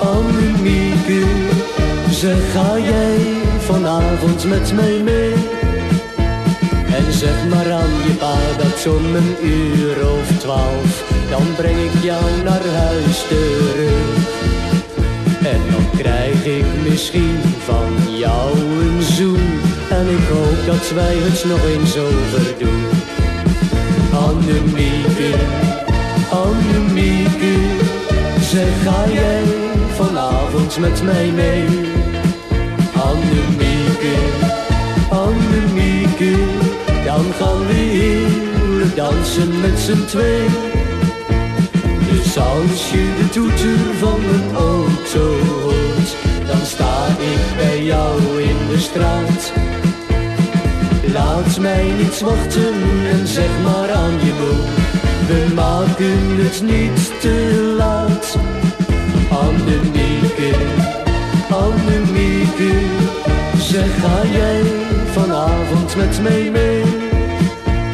[0.00, 1.22] Annemieke,
[2.10, 3.18] zeg ga jij
[3.58, 5.32] vanavond met mij mee?
[6.96, 12.02] En zeg maar aan je pa dat om een uur of twaalf, dan breng ik
[12.02, 14.28] jou naar huis terug.
[15.42, 19.60] En dan krijg ik misschien van jou een zoen.
[19.90, 22.84] En ik hoop dat wij het nog eens overdoen.
[24.12, 25.34] Annemieke,
[26.30, 27.69] Annemieke,
[28.50, 29.42] zeg ga jij
[29.94, 31.64] vanavond met mij mee?
[32.94, 34.16] Annemieke,
[35.10, 36.34] Annemieke,
[37.04, 40.46] dan gaan we heerlijk dansen met z'n twee.
[42.10, 46.16] Dus als je de toeter van mijn auto hoort,
[46.46, 49.52] dan sta ik bij jou in de straat.
[51.12, 52.74] Laat mij niet wachten
[53.10, 54.79] en zeg maar aan je moe,
[55.30, 58.36] we maken het niet te laat.
[59.30, 60.52] Annemieke,
[61.50, 62.72] Annemieke,
[63.58, 64.62] zeg ga jij
[65.12, 66.82] vanavond met mij mee?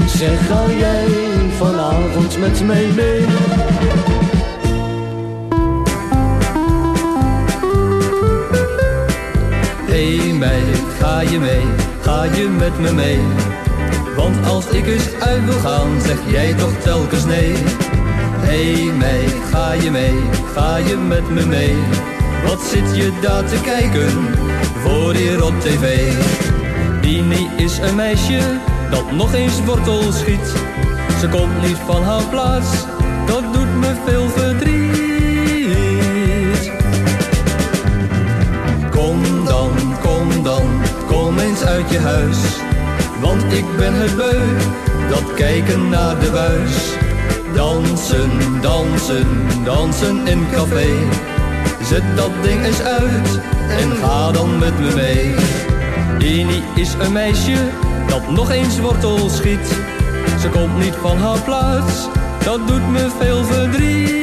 [0.06, 1.06] Zeg ga jij
[1.58, 3.24] vanavond met mij mee?
[9.86, 11.64] Hey meid, ga je mee,
[12.00, 13.65] ga je met me mee?
[14.16, 17.54] Want als ik eens uit wil gaan, zeg jij toch telkens nee.
[18.40, 20.20] Hey meid, ga je mee,
[20.54, 21.76] ga je met me mee?
[22.46, 24.10] Wat zit je daar te kijken,
[24.82, 26.12] voor hier op tv?
[27.00, 28.40] Dini is een meisje,
[28.90, 30.52] dat nog eens wortel schiet.
[31.20, 32.84] Ze komt niet van haar plaats,
[33.26, 34.76] dat doet me veel verdriet.
[38.90, 39.70] Kom dan,
[40.02, 40.66] kom dan,
[41.06, 42.65] kom eens uit je huis.
[43.26, 44.40] Want ik ben het beu,
[45.08, 46.76] dat kijken naar de buis.
[47.54, 48.30] Dansen,
[48.60, 49.26] dansen,
[49.64, 50.86] dansen in café.
[51.82, 55.34] Zet dat ding eens uit en ga dan met me mee.
[56.18, 57.70] Dini is een meisje
[58.08, 59.66] dat nog eens wortel schiet.
[60.40, 62.08] Ze komt niet van haar plaats,
[62.44, 64.16] dat doet me veel verdriet.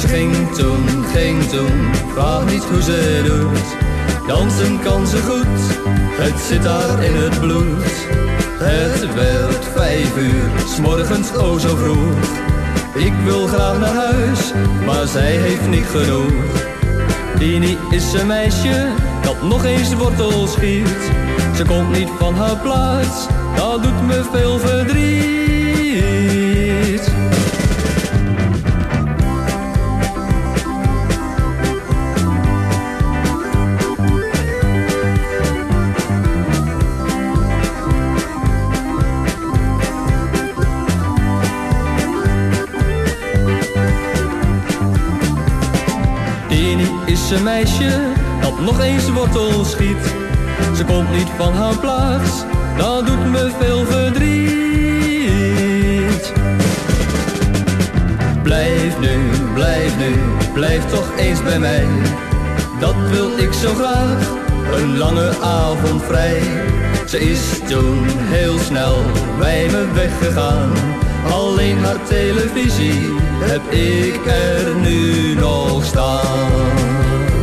[0.00, 3.85] Ze ging toen, ging toen, vraag niet hoe ze doet.
[4.26, 5.86] Dansen kan ze goed,
[6.20, 8.06] het zit daar in het bloed.
[8.58, 12.44] Het werd vijf uur, s'morgens o zo vroeg.
[12.94, 14.52] Ik wil graag naar huis,
[14.86, 16.64] maar zij heeft niet genoeg.
[17.38, 18.88] Dini is een meisje
[19.22, 21.10] dat nog eens wortel schiet.
[21.56, 23.26] Ze komt niet van haar plaats,
[23.56, 26.45] dat doet me veel verdriet.
[47.42, 50.14] Meisje dat nog eens wortel schiet.
[50.76, 52.44] Ze komt niet van haar plaats,
[52.76, 54.26] dat doet me veel verdriet.
[58.42, 59.16] Blijf nu,
[59.54, 60.14] blijf nu,
[60.52, 61.86] blijf toch eens bij mij.
[62.80, 64.30] Dat wil ik zo graag,
[64.74, 66.42] een lange avond vrij.
[67.06, 68.96] Ze is toen heel snel
[69.38, 70.72] bij me weggegaan,
[71.32, 77.35] alleen haar televisie heb ik er nu nog staan.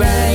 [0.00, 0.29] Baby.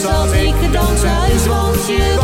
[0.00, 2.19] zat ik danshuis, want je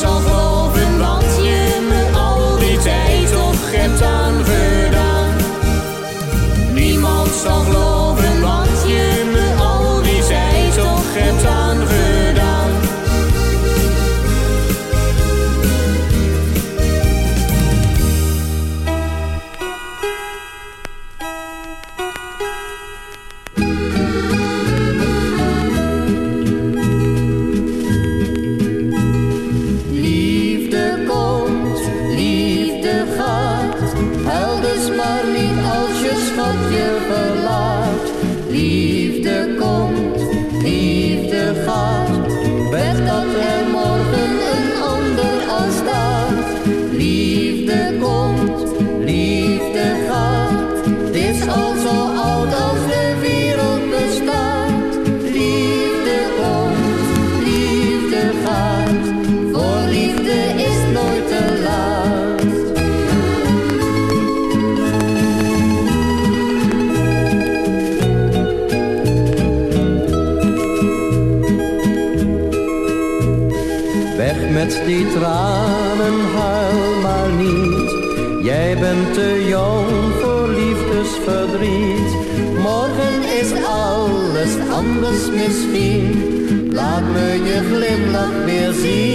[0.00, 0.39] zal
[87.68, 89.09] Glimlach wir sie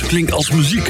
[0.00, 0.81] Klinkt als muziek.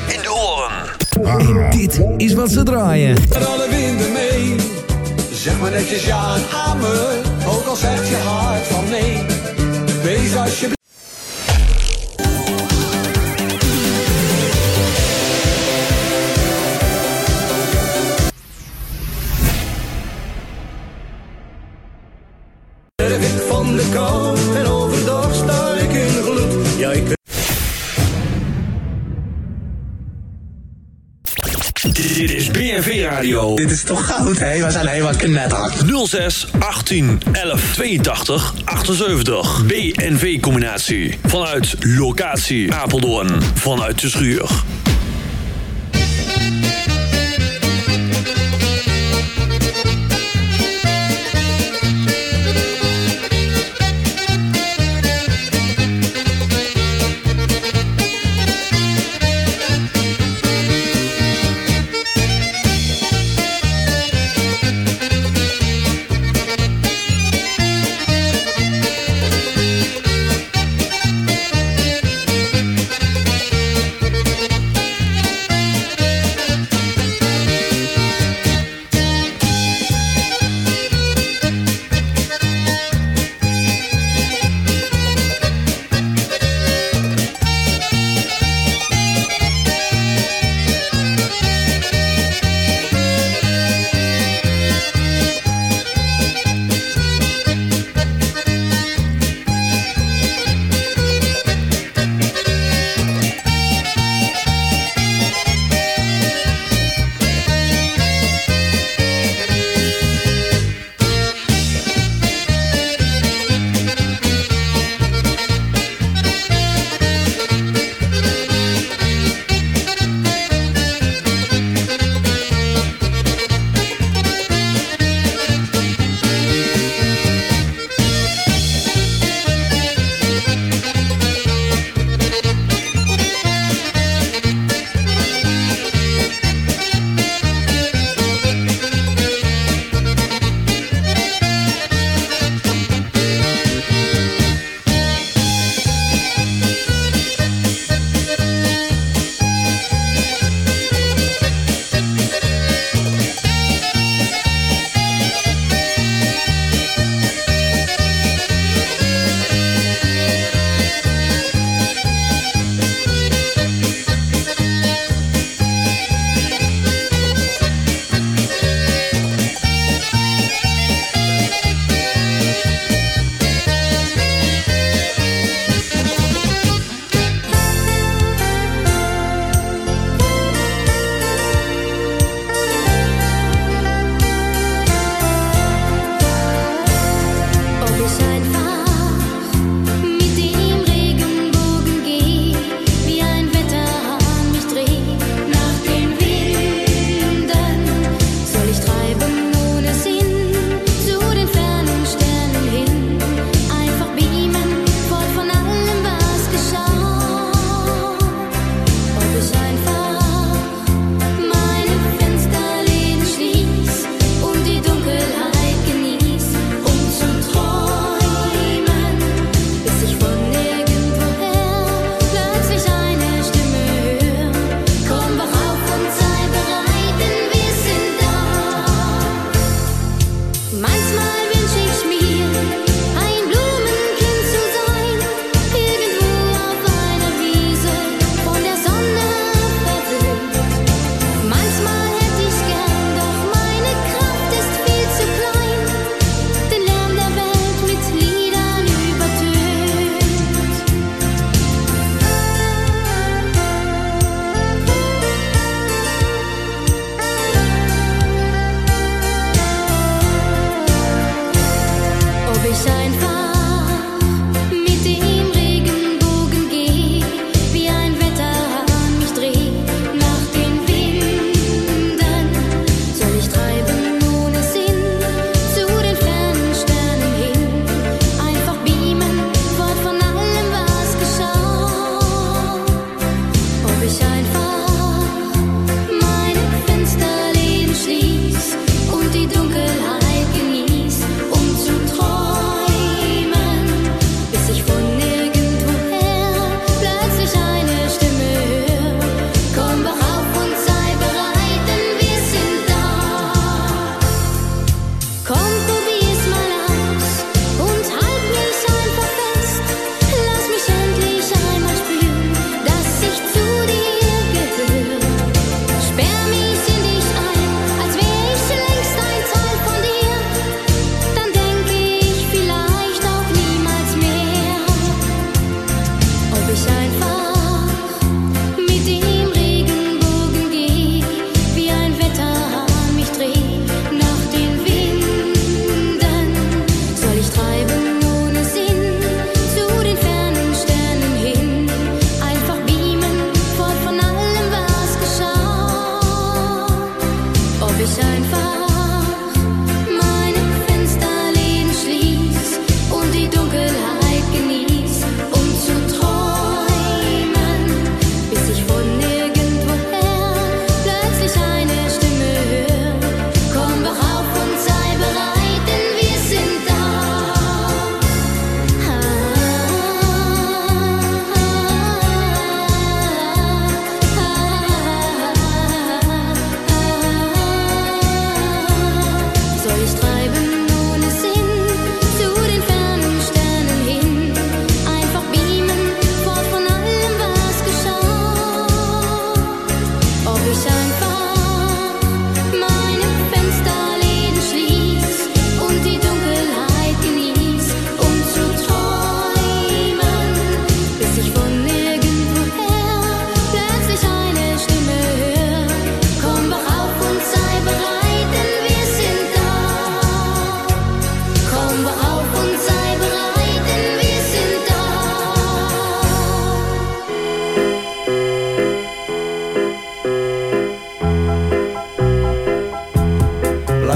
[36.93, 38.53] 010 1182
[38.85, 39.67] 78.
[39.67, 41.19] BNV-combinatie.
[41.23, 43.43] Vanuit locatie Apeldoorn.
[43.55, 44.65] Vanuit de schuur.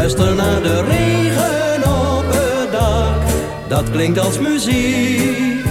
[0.07, 3.23] Luister naar de regen op het dak,
[3.69, 5.65] dat klinkt als muziek.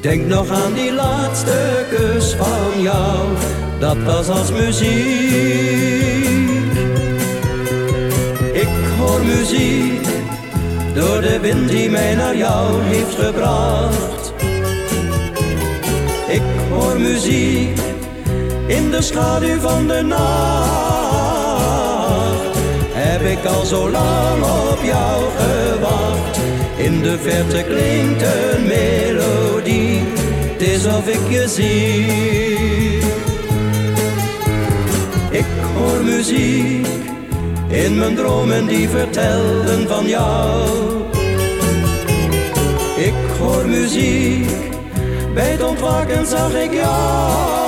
[0.00, 3.28] Denk nog aan die laatste kus van jou,
[3.78, 4.88] dat was als muziek.
[8.52, 10.06] Ik hoor muziek,
[10.94, 14.32] door de wind die mij naar jou heeft gebracht.
[16.28, 17.80] Ik hoor muziek,
[18.66, 21.09] in de schaduw van de nacht.
[23.40, 26.38] Ik al zo lang op jou gewacht.
[26.76, 30.02] In de verte klinkt een melodie,
[30.52, 32.98] het is of ik je zie.
[35.30, 35.46] Ik
[35.76, 36.86] hoor muziek
[37.68, 40.68] in mijn dromen die vertelden van jou.
[42.96, 44.50] Ik hoor muziek,
[45.34, 47.60] bij het ontwaken zag ik jou.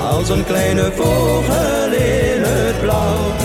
[0.00, 3.41] Als een kleine vogel in het blauw,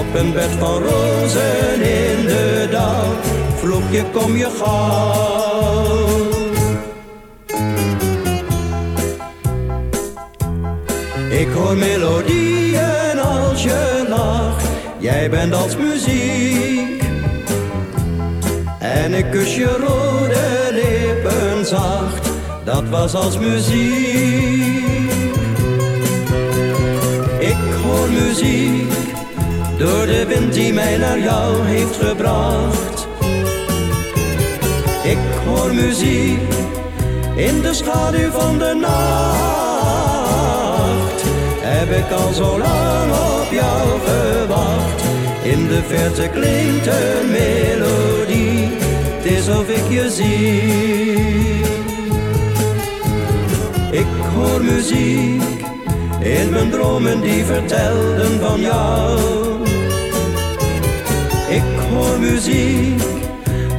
[0.00, 3.12] op een bed van rozen in de dauw.
[3.56, 5.98] Vroeg je kom je gauw.
[11.30, 14.66] Ik hoor melodieën als je lacht,
[14.98, 17.02] jij bent als muziek.
[18.78, 22.30] En ik kus je rode lippen zacht,
[22.64, 25.10] dat was als muziek.
[27.38, 28.92] Ik hoor muziek,
[29.80, 33.08] door de wind die mij naar jou heeft gebracht.
[35.02, 36.52] Ik hoor muziek,
[37.36, 38.90] in de schaduw van de nacht
[41.60, 45.02] heb ik al zo lang op jou gewacht.
[45.42, 48.68] In de verte klinkt een melodie,
[49.16, 51.58] het is of ik je zie.
[54.00, 55.42] Ik hoor muziek
[56.20, 59.59] in mijn dromen die vertelden van jou.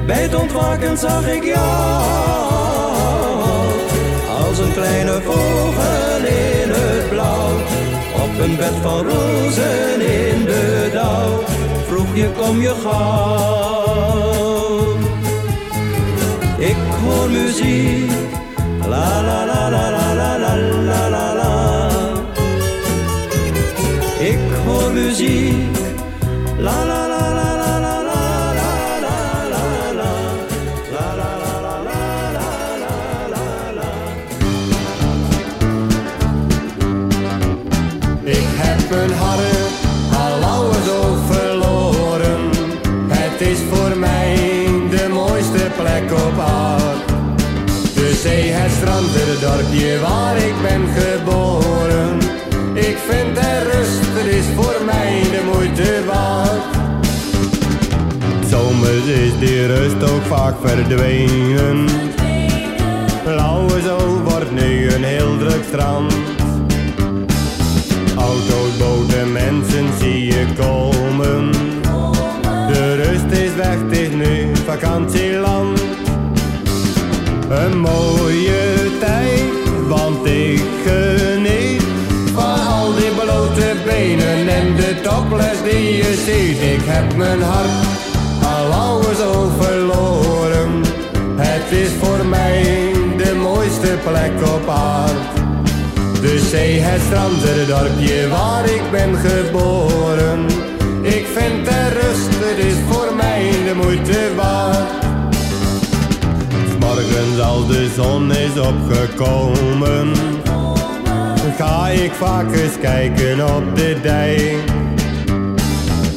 [0.06, 2.04] Bij het ontwaken zag ik jou.
[4.48, 7.56] Als een kleine vogel in het blauw,
[8.24, 11.44] op een bed van rozen in de dauw.
[11.88, 14.22] Vroeg je kom je gauw.
[16.58, 18.12] Ik hoor muziek,
[18.88, 21.90] la la la la la la la la la.
[24.20, 25.78] Ik hoor muziek,
[49.52, 52.18] dorpje waar ik ben geboren.
[52.74, 56.62] Ik vind er rust, het is voor mij de moeite waard.
[58.50, 61.86] Zomers is die rust ook vaak verdwenen.
[63.24, 66.14] Blauwe zee wordt nu een heel druk strand.
[68.18, 71.52] Auto's, boten, mensen zie je komen.
[72.74, 75.82] De rust is weg, het is nu vakantieland.
[77.50, 78.61] Een mooie
[85.02, 86.62] topless die je ziet.
[86.62, 87.70] Ik heb mijn hart
[88.44, 90.82] al oude zo verloren.
[91.36, 95.42] Het is voor mij de mooiste plek op aarde.
[96.22, 100.46] De zee, het strand, het dorpje waar ik ben geboren.
[101.02, 104.90] Ik vind er rust, het is voor mij de moeite waard.
[106.80, 110.12] Morgens als de zon is opgekomen,
[111.58, 114.71] ga ik vaak eens kijken op de dijk.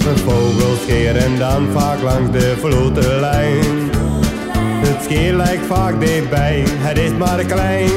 [0.05, 3.91] Vogels scheren dan vaak langs de vlotenlijn.
[4.59, 7.91] Het scheer lijkt vaak dichtbij, het is maar klein.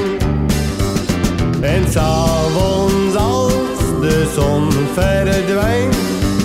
[1.62, 5.96] En s'avonds als de zon verdwijnt,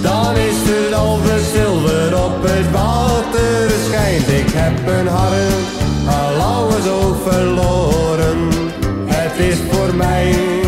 [0.02, 1.18] dan is het al
[1.52, 4.28] zilver op het water schijnt.
[4.28, 8.48] Ik heb een hart al oude zo verloren.
[9.06, 10.61] Het is voor mij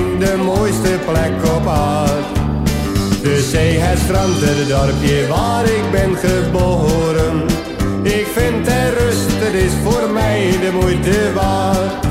[3.54, 7.36] zee, het strand, het dorpje waar ik ben geboren.
[8.02, 12.04] Ik vind er rust, het is voor mij de moeite waard.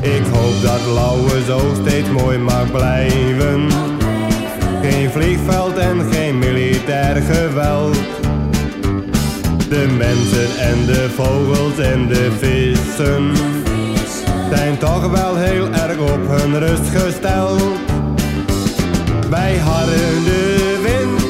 [0.00, 3.68] Ik hoop dat Lauwe zo steeds mooi mag blijven.
[4.82, 7.98] Geen vliegveld en geen militair geweld.
[9.68, 13.32] De mensen en de vogels en de vissen
[14.50, 17.89] zijn toch wel heel erg op hun rust gesteld.
[19.30, 21.20] Wij harden de wind,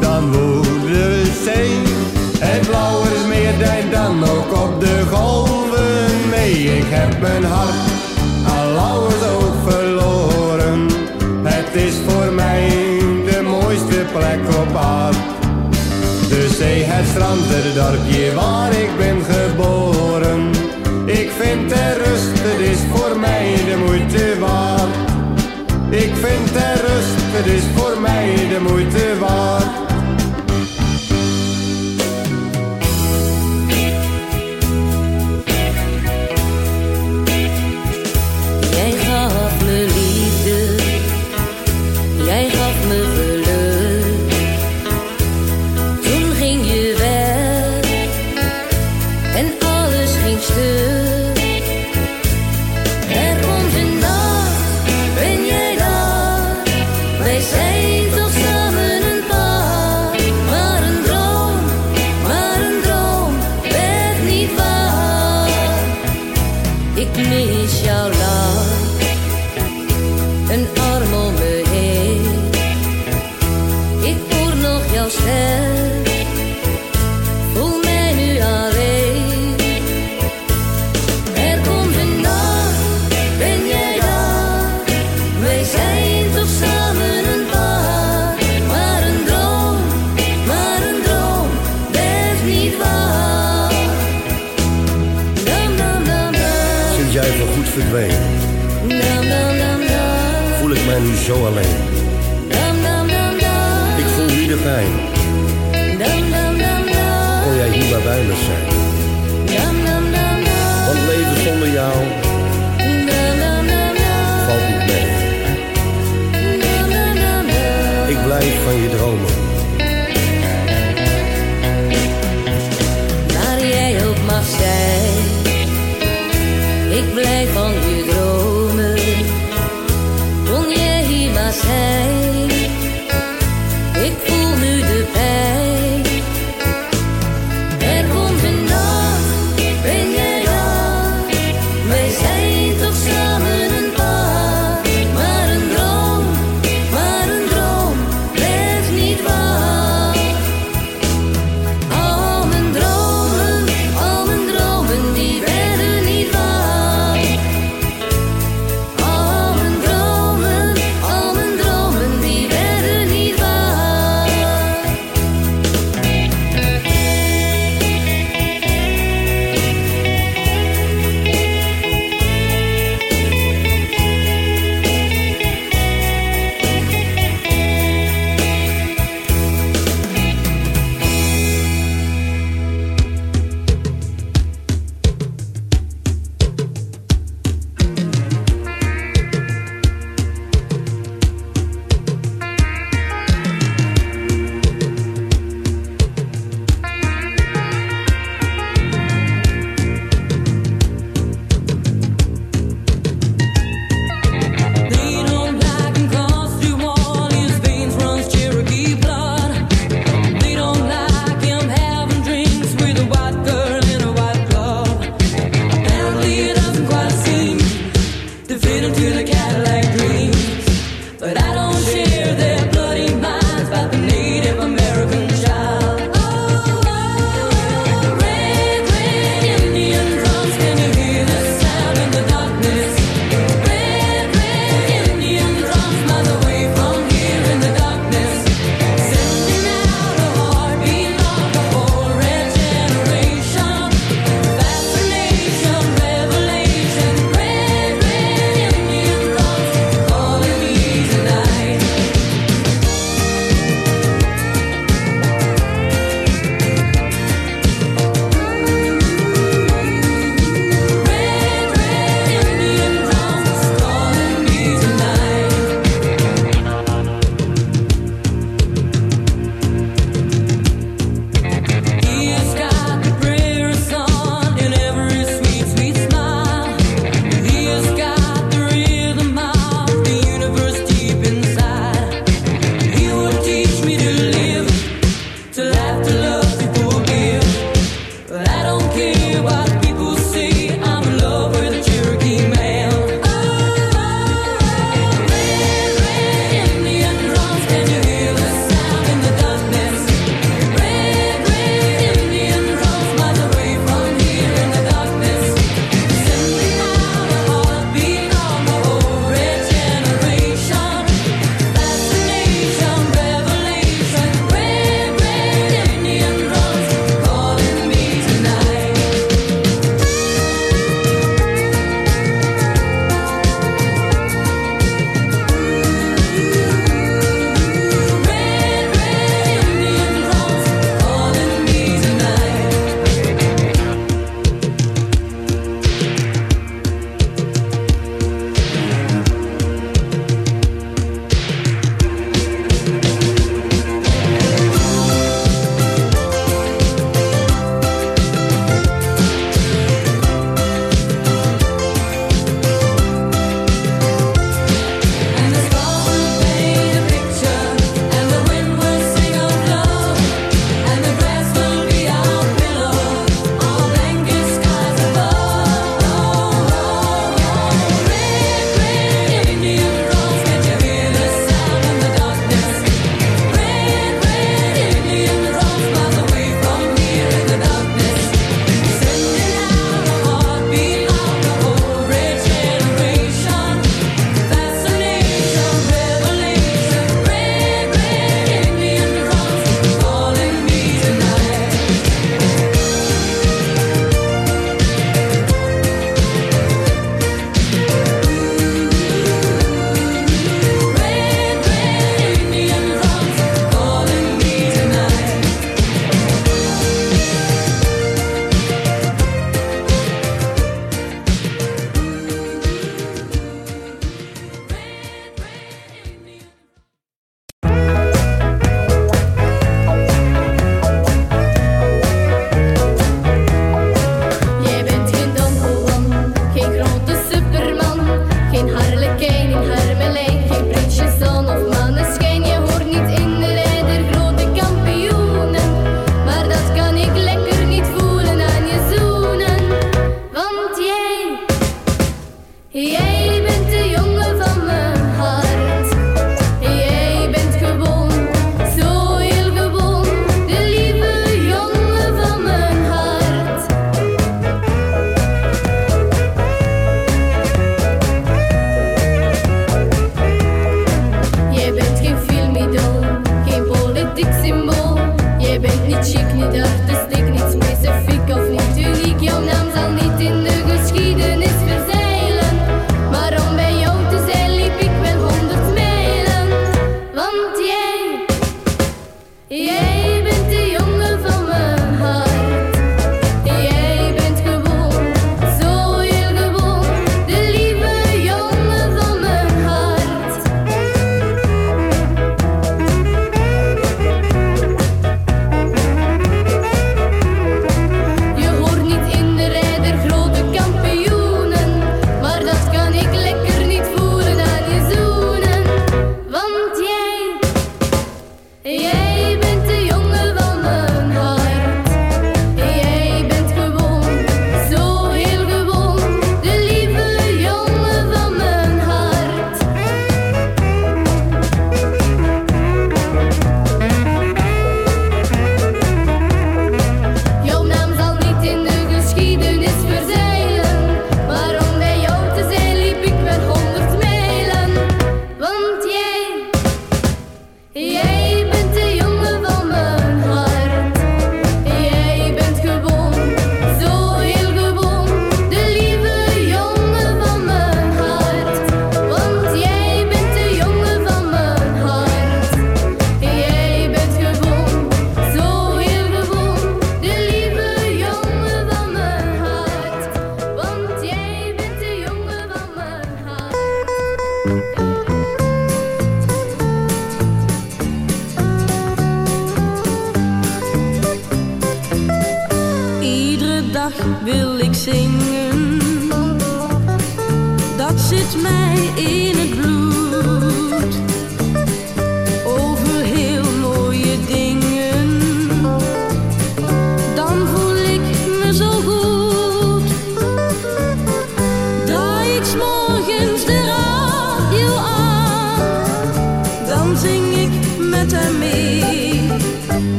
[0.00, 1.78] dan woelden we zee.
[2.38, 6.52] Het Lauwersmeer deed dan ook op de golven mee.
[6.52, 7.74] Ik heb mijn hart
[8.56, 10.86] al Lauwers ook verloren.
[11.42, 12.68] Het is voor mij
[13.30, 15.16] de mooiste plek op aard.
[16.28, 20.50] De zee, het strand, het dorpje waar ik ben geboren.
[21.04, 24.83] Ik vind de rust, het is voor mij de moeite waard
[26.26, 29.63] vind er rust, het is voor mij de moeite waard.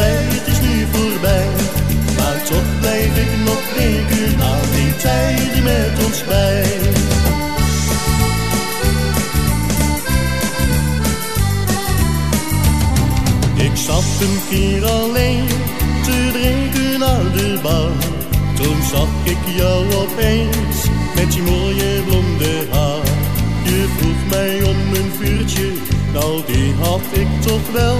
[0.00, 1.46] Die tijd is nu voorbij.
[2.16, 6.64] Maar toch blijf ik nog denken aan die tijd die met ons bij.
[13.54, 15.46] Ik zat een keer alleen
[16.02, 17.90] te drinken aan de bar.
[18.54, 23.04] Toen zag ik jou opeens met je mooie blonde haar.
[23.64, 25.72] Je vroeg mij om een vuurtje,
[26.12, 27.98] nou die had ik toch wel.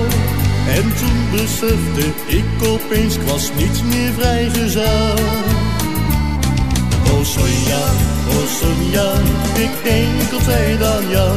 [0.77, 5.15] En toen besefte ik opeens, ik was niet meer vrijgezel.
[7.13, 7.85] Oh Sonja,
[8.29, 9.13] oh Sonja,
[9.55, 11.37] ik denk altijd aan jou.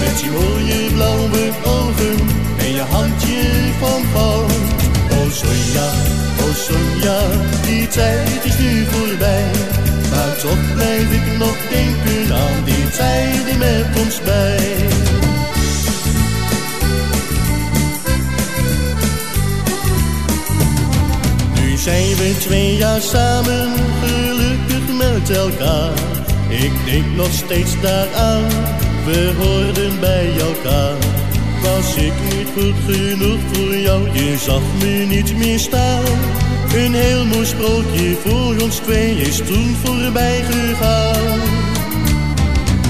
[0.00, 2.18] Met je mooie blauwe ogen
[2.58, 3.42] en je handje
[3.78, 4.52] van goud.
[5.10, 5.88] Oh Sonja,
[6.44, 7.18] oh Sonja,
[7.66, 9.50] die tijd is nu voorbij.
[10.10, 15.15] Maar toch blijf ik nog denken aan die tijd die met ons bij.
[21.86, 25.92] Zijn we twee jaar samen, gelukkig met elkaar.
[26.48, 28.44] Ik denk nog steeds daaraan,
[29.04, 30.96] we hoorden bij elkaar.
[31.62, 36.04] Was ik niet goed genoeg voor jou, je zag me niet meer staan.
[36.74, 41.40] Een heel mooi sprookje voor ons twee is toen voorbij gegaan.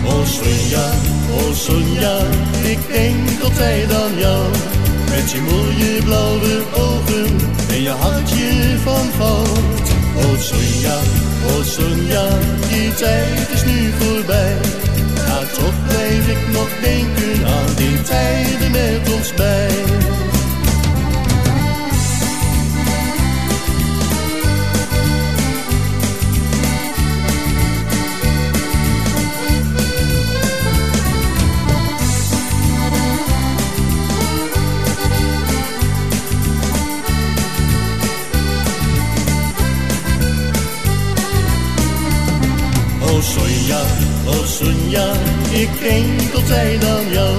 [0.05, 0.91] Oh Sonja,
[1.39, 2.18] oh Sonja,
[2.62, 4.75] ik denk altijd aan jou.
[5.16, 7.36] Met je mooie blauwe ogen
[7.68, 9.88] en je handje van goud.
[10.16, 10.98] Oh Sonja,
[11.46, 12.28] oh Sonja,
[12.68, 14.56] die tijd is nu voorbij.
[15.28, 19.95] Maar toch blijf ik nog denken aan die tijden met ons bij.
[45.66, 47.36] Ik denk altijd aan jou.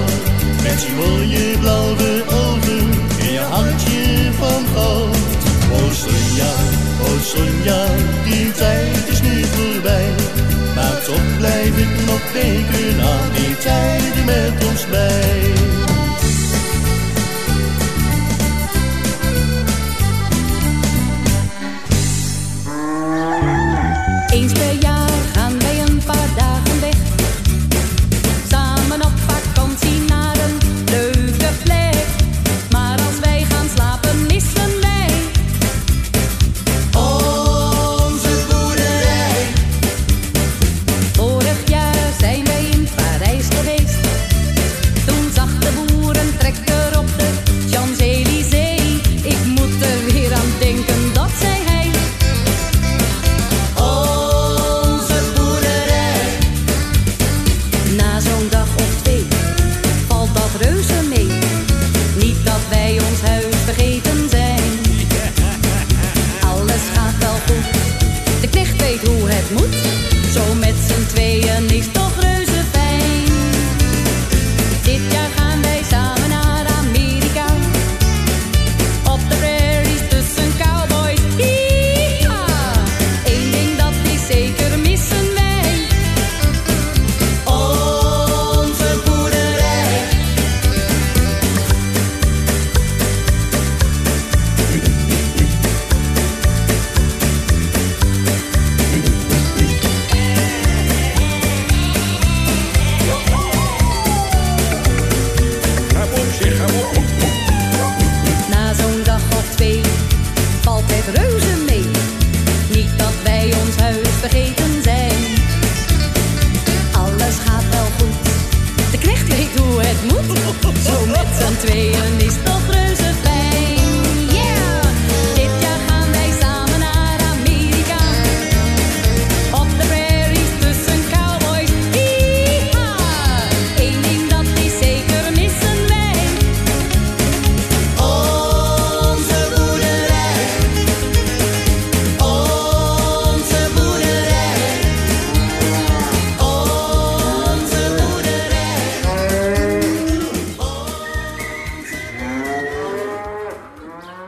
[0.62, 2.10] Met je mooie blauwe
[2.44, 2.86] ogen
[3.20, 5.16] en je hartje van goud.
[5.76, 6.52] Oh Sonja,
[7.06, 7.84] oh Sonja,
[8.24, 10.10] die tijd is nu voorbij.
[10.74, 15.57] Maar toch blijf ik nog denken aan die tijden met ons bij.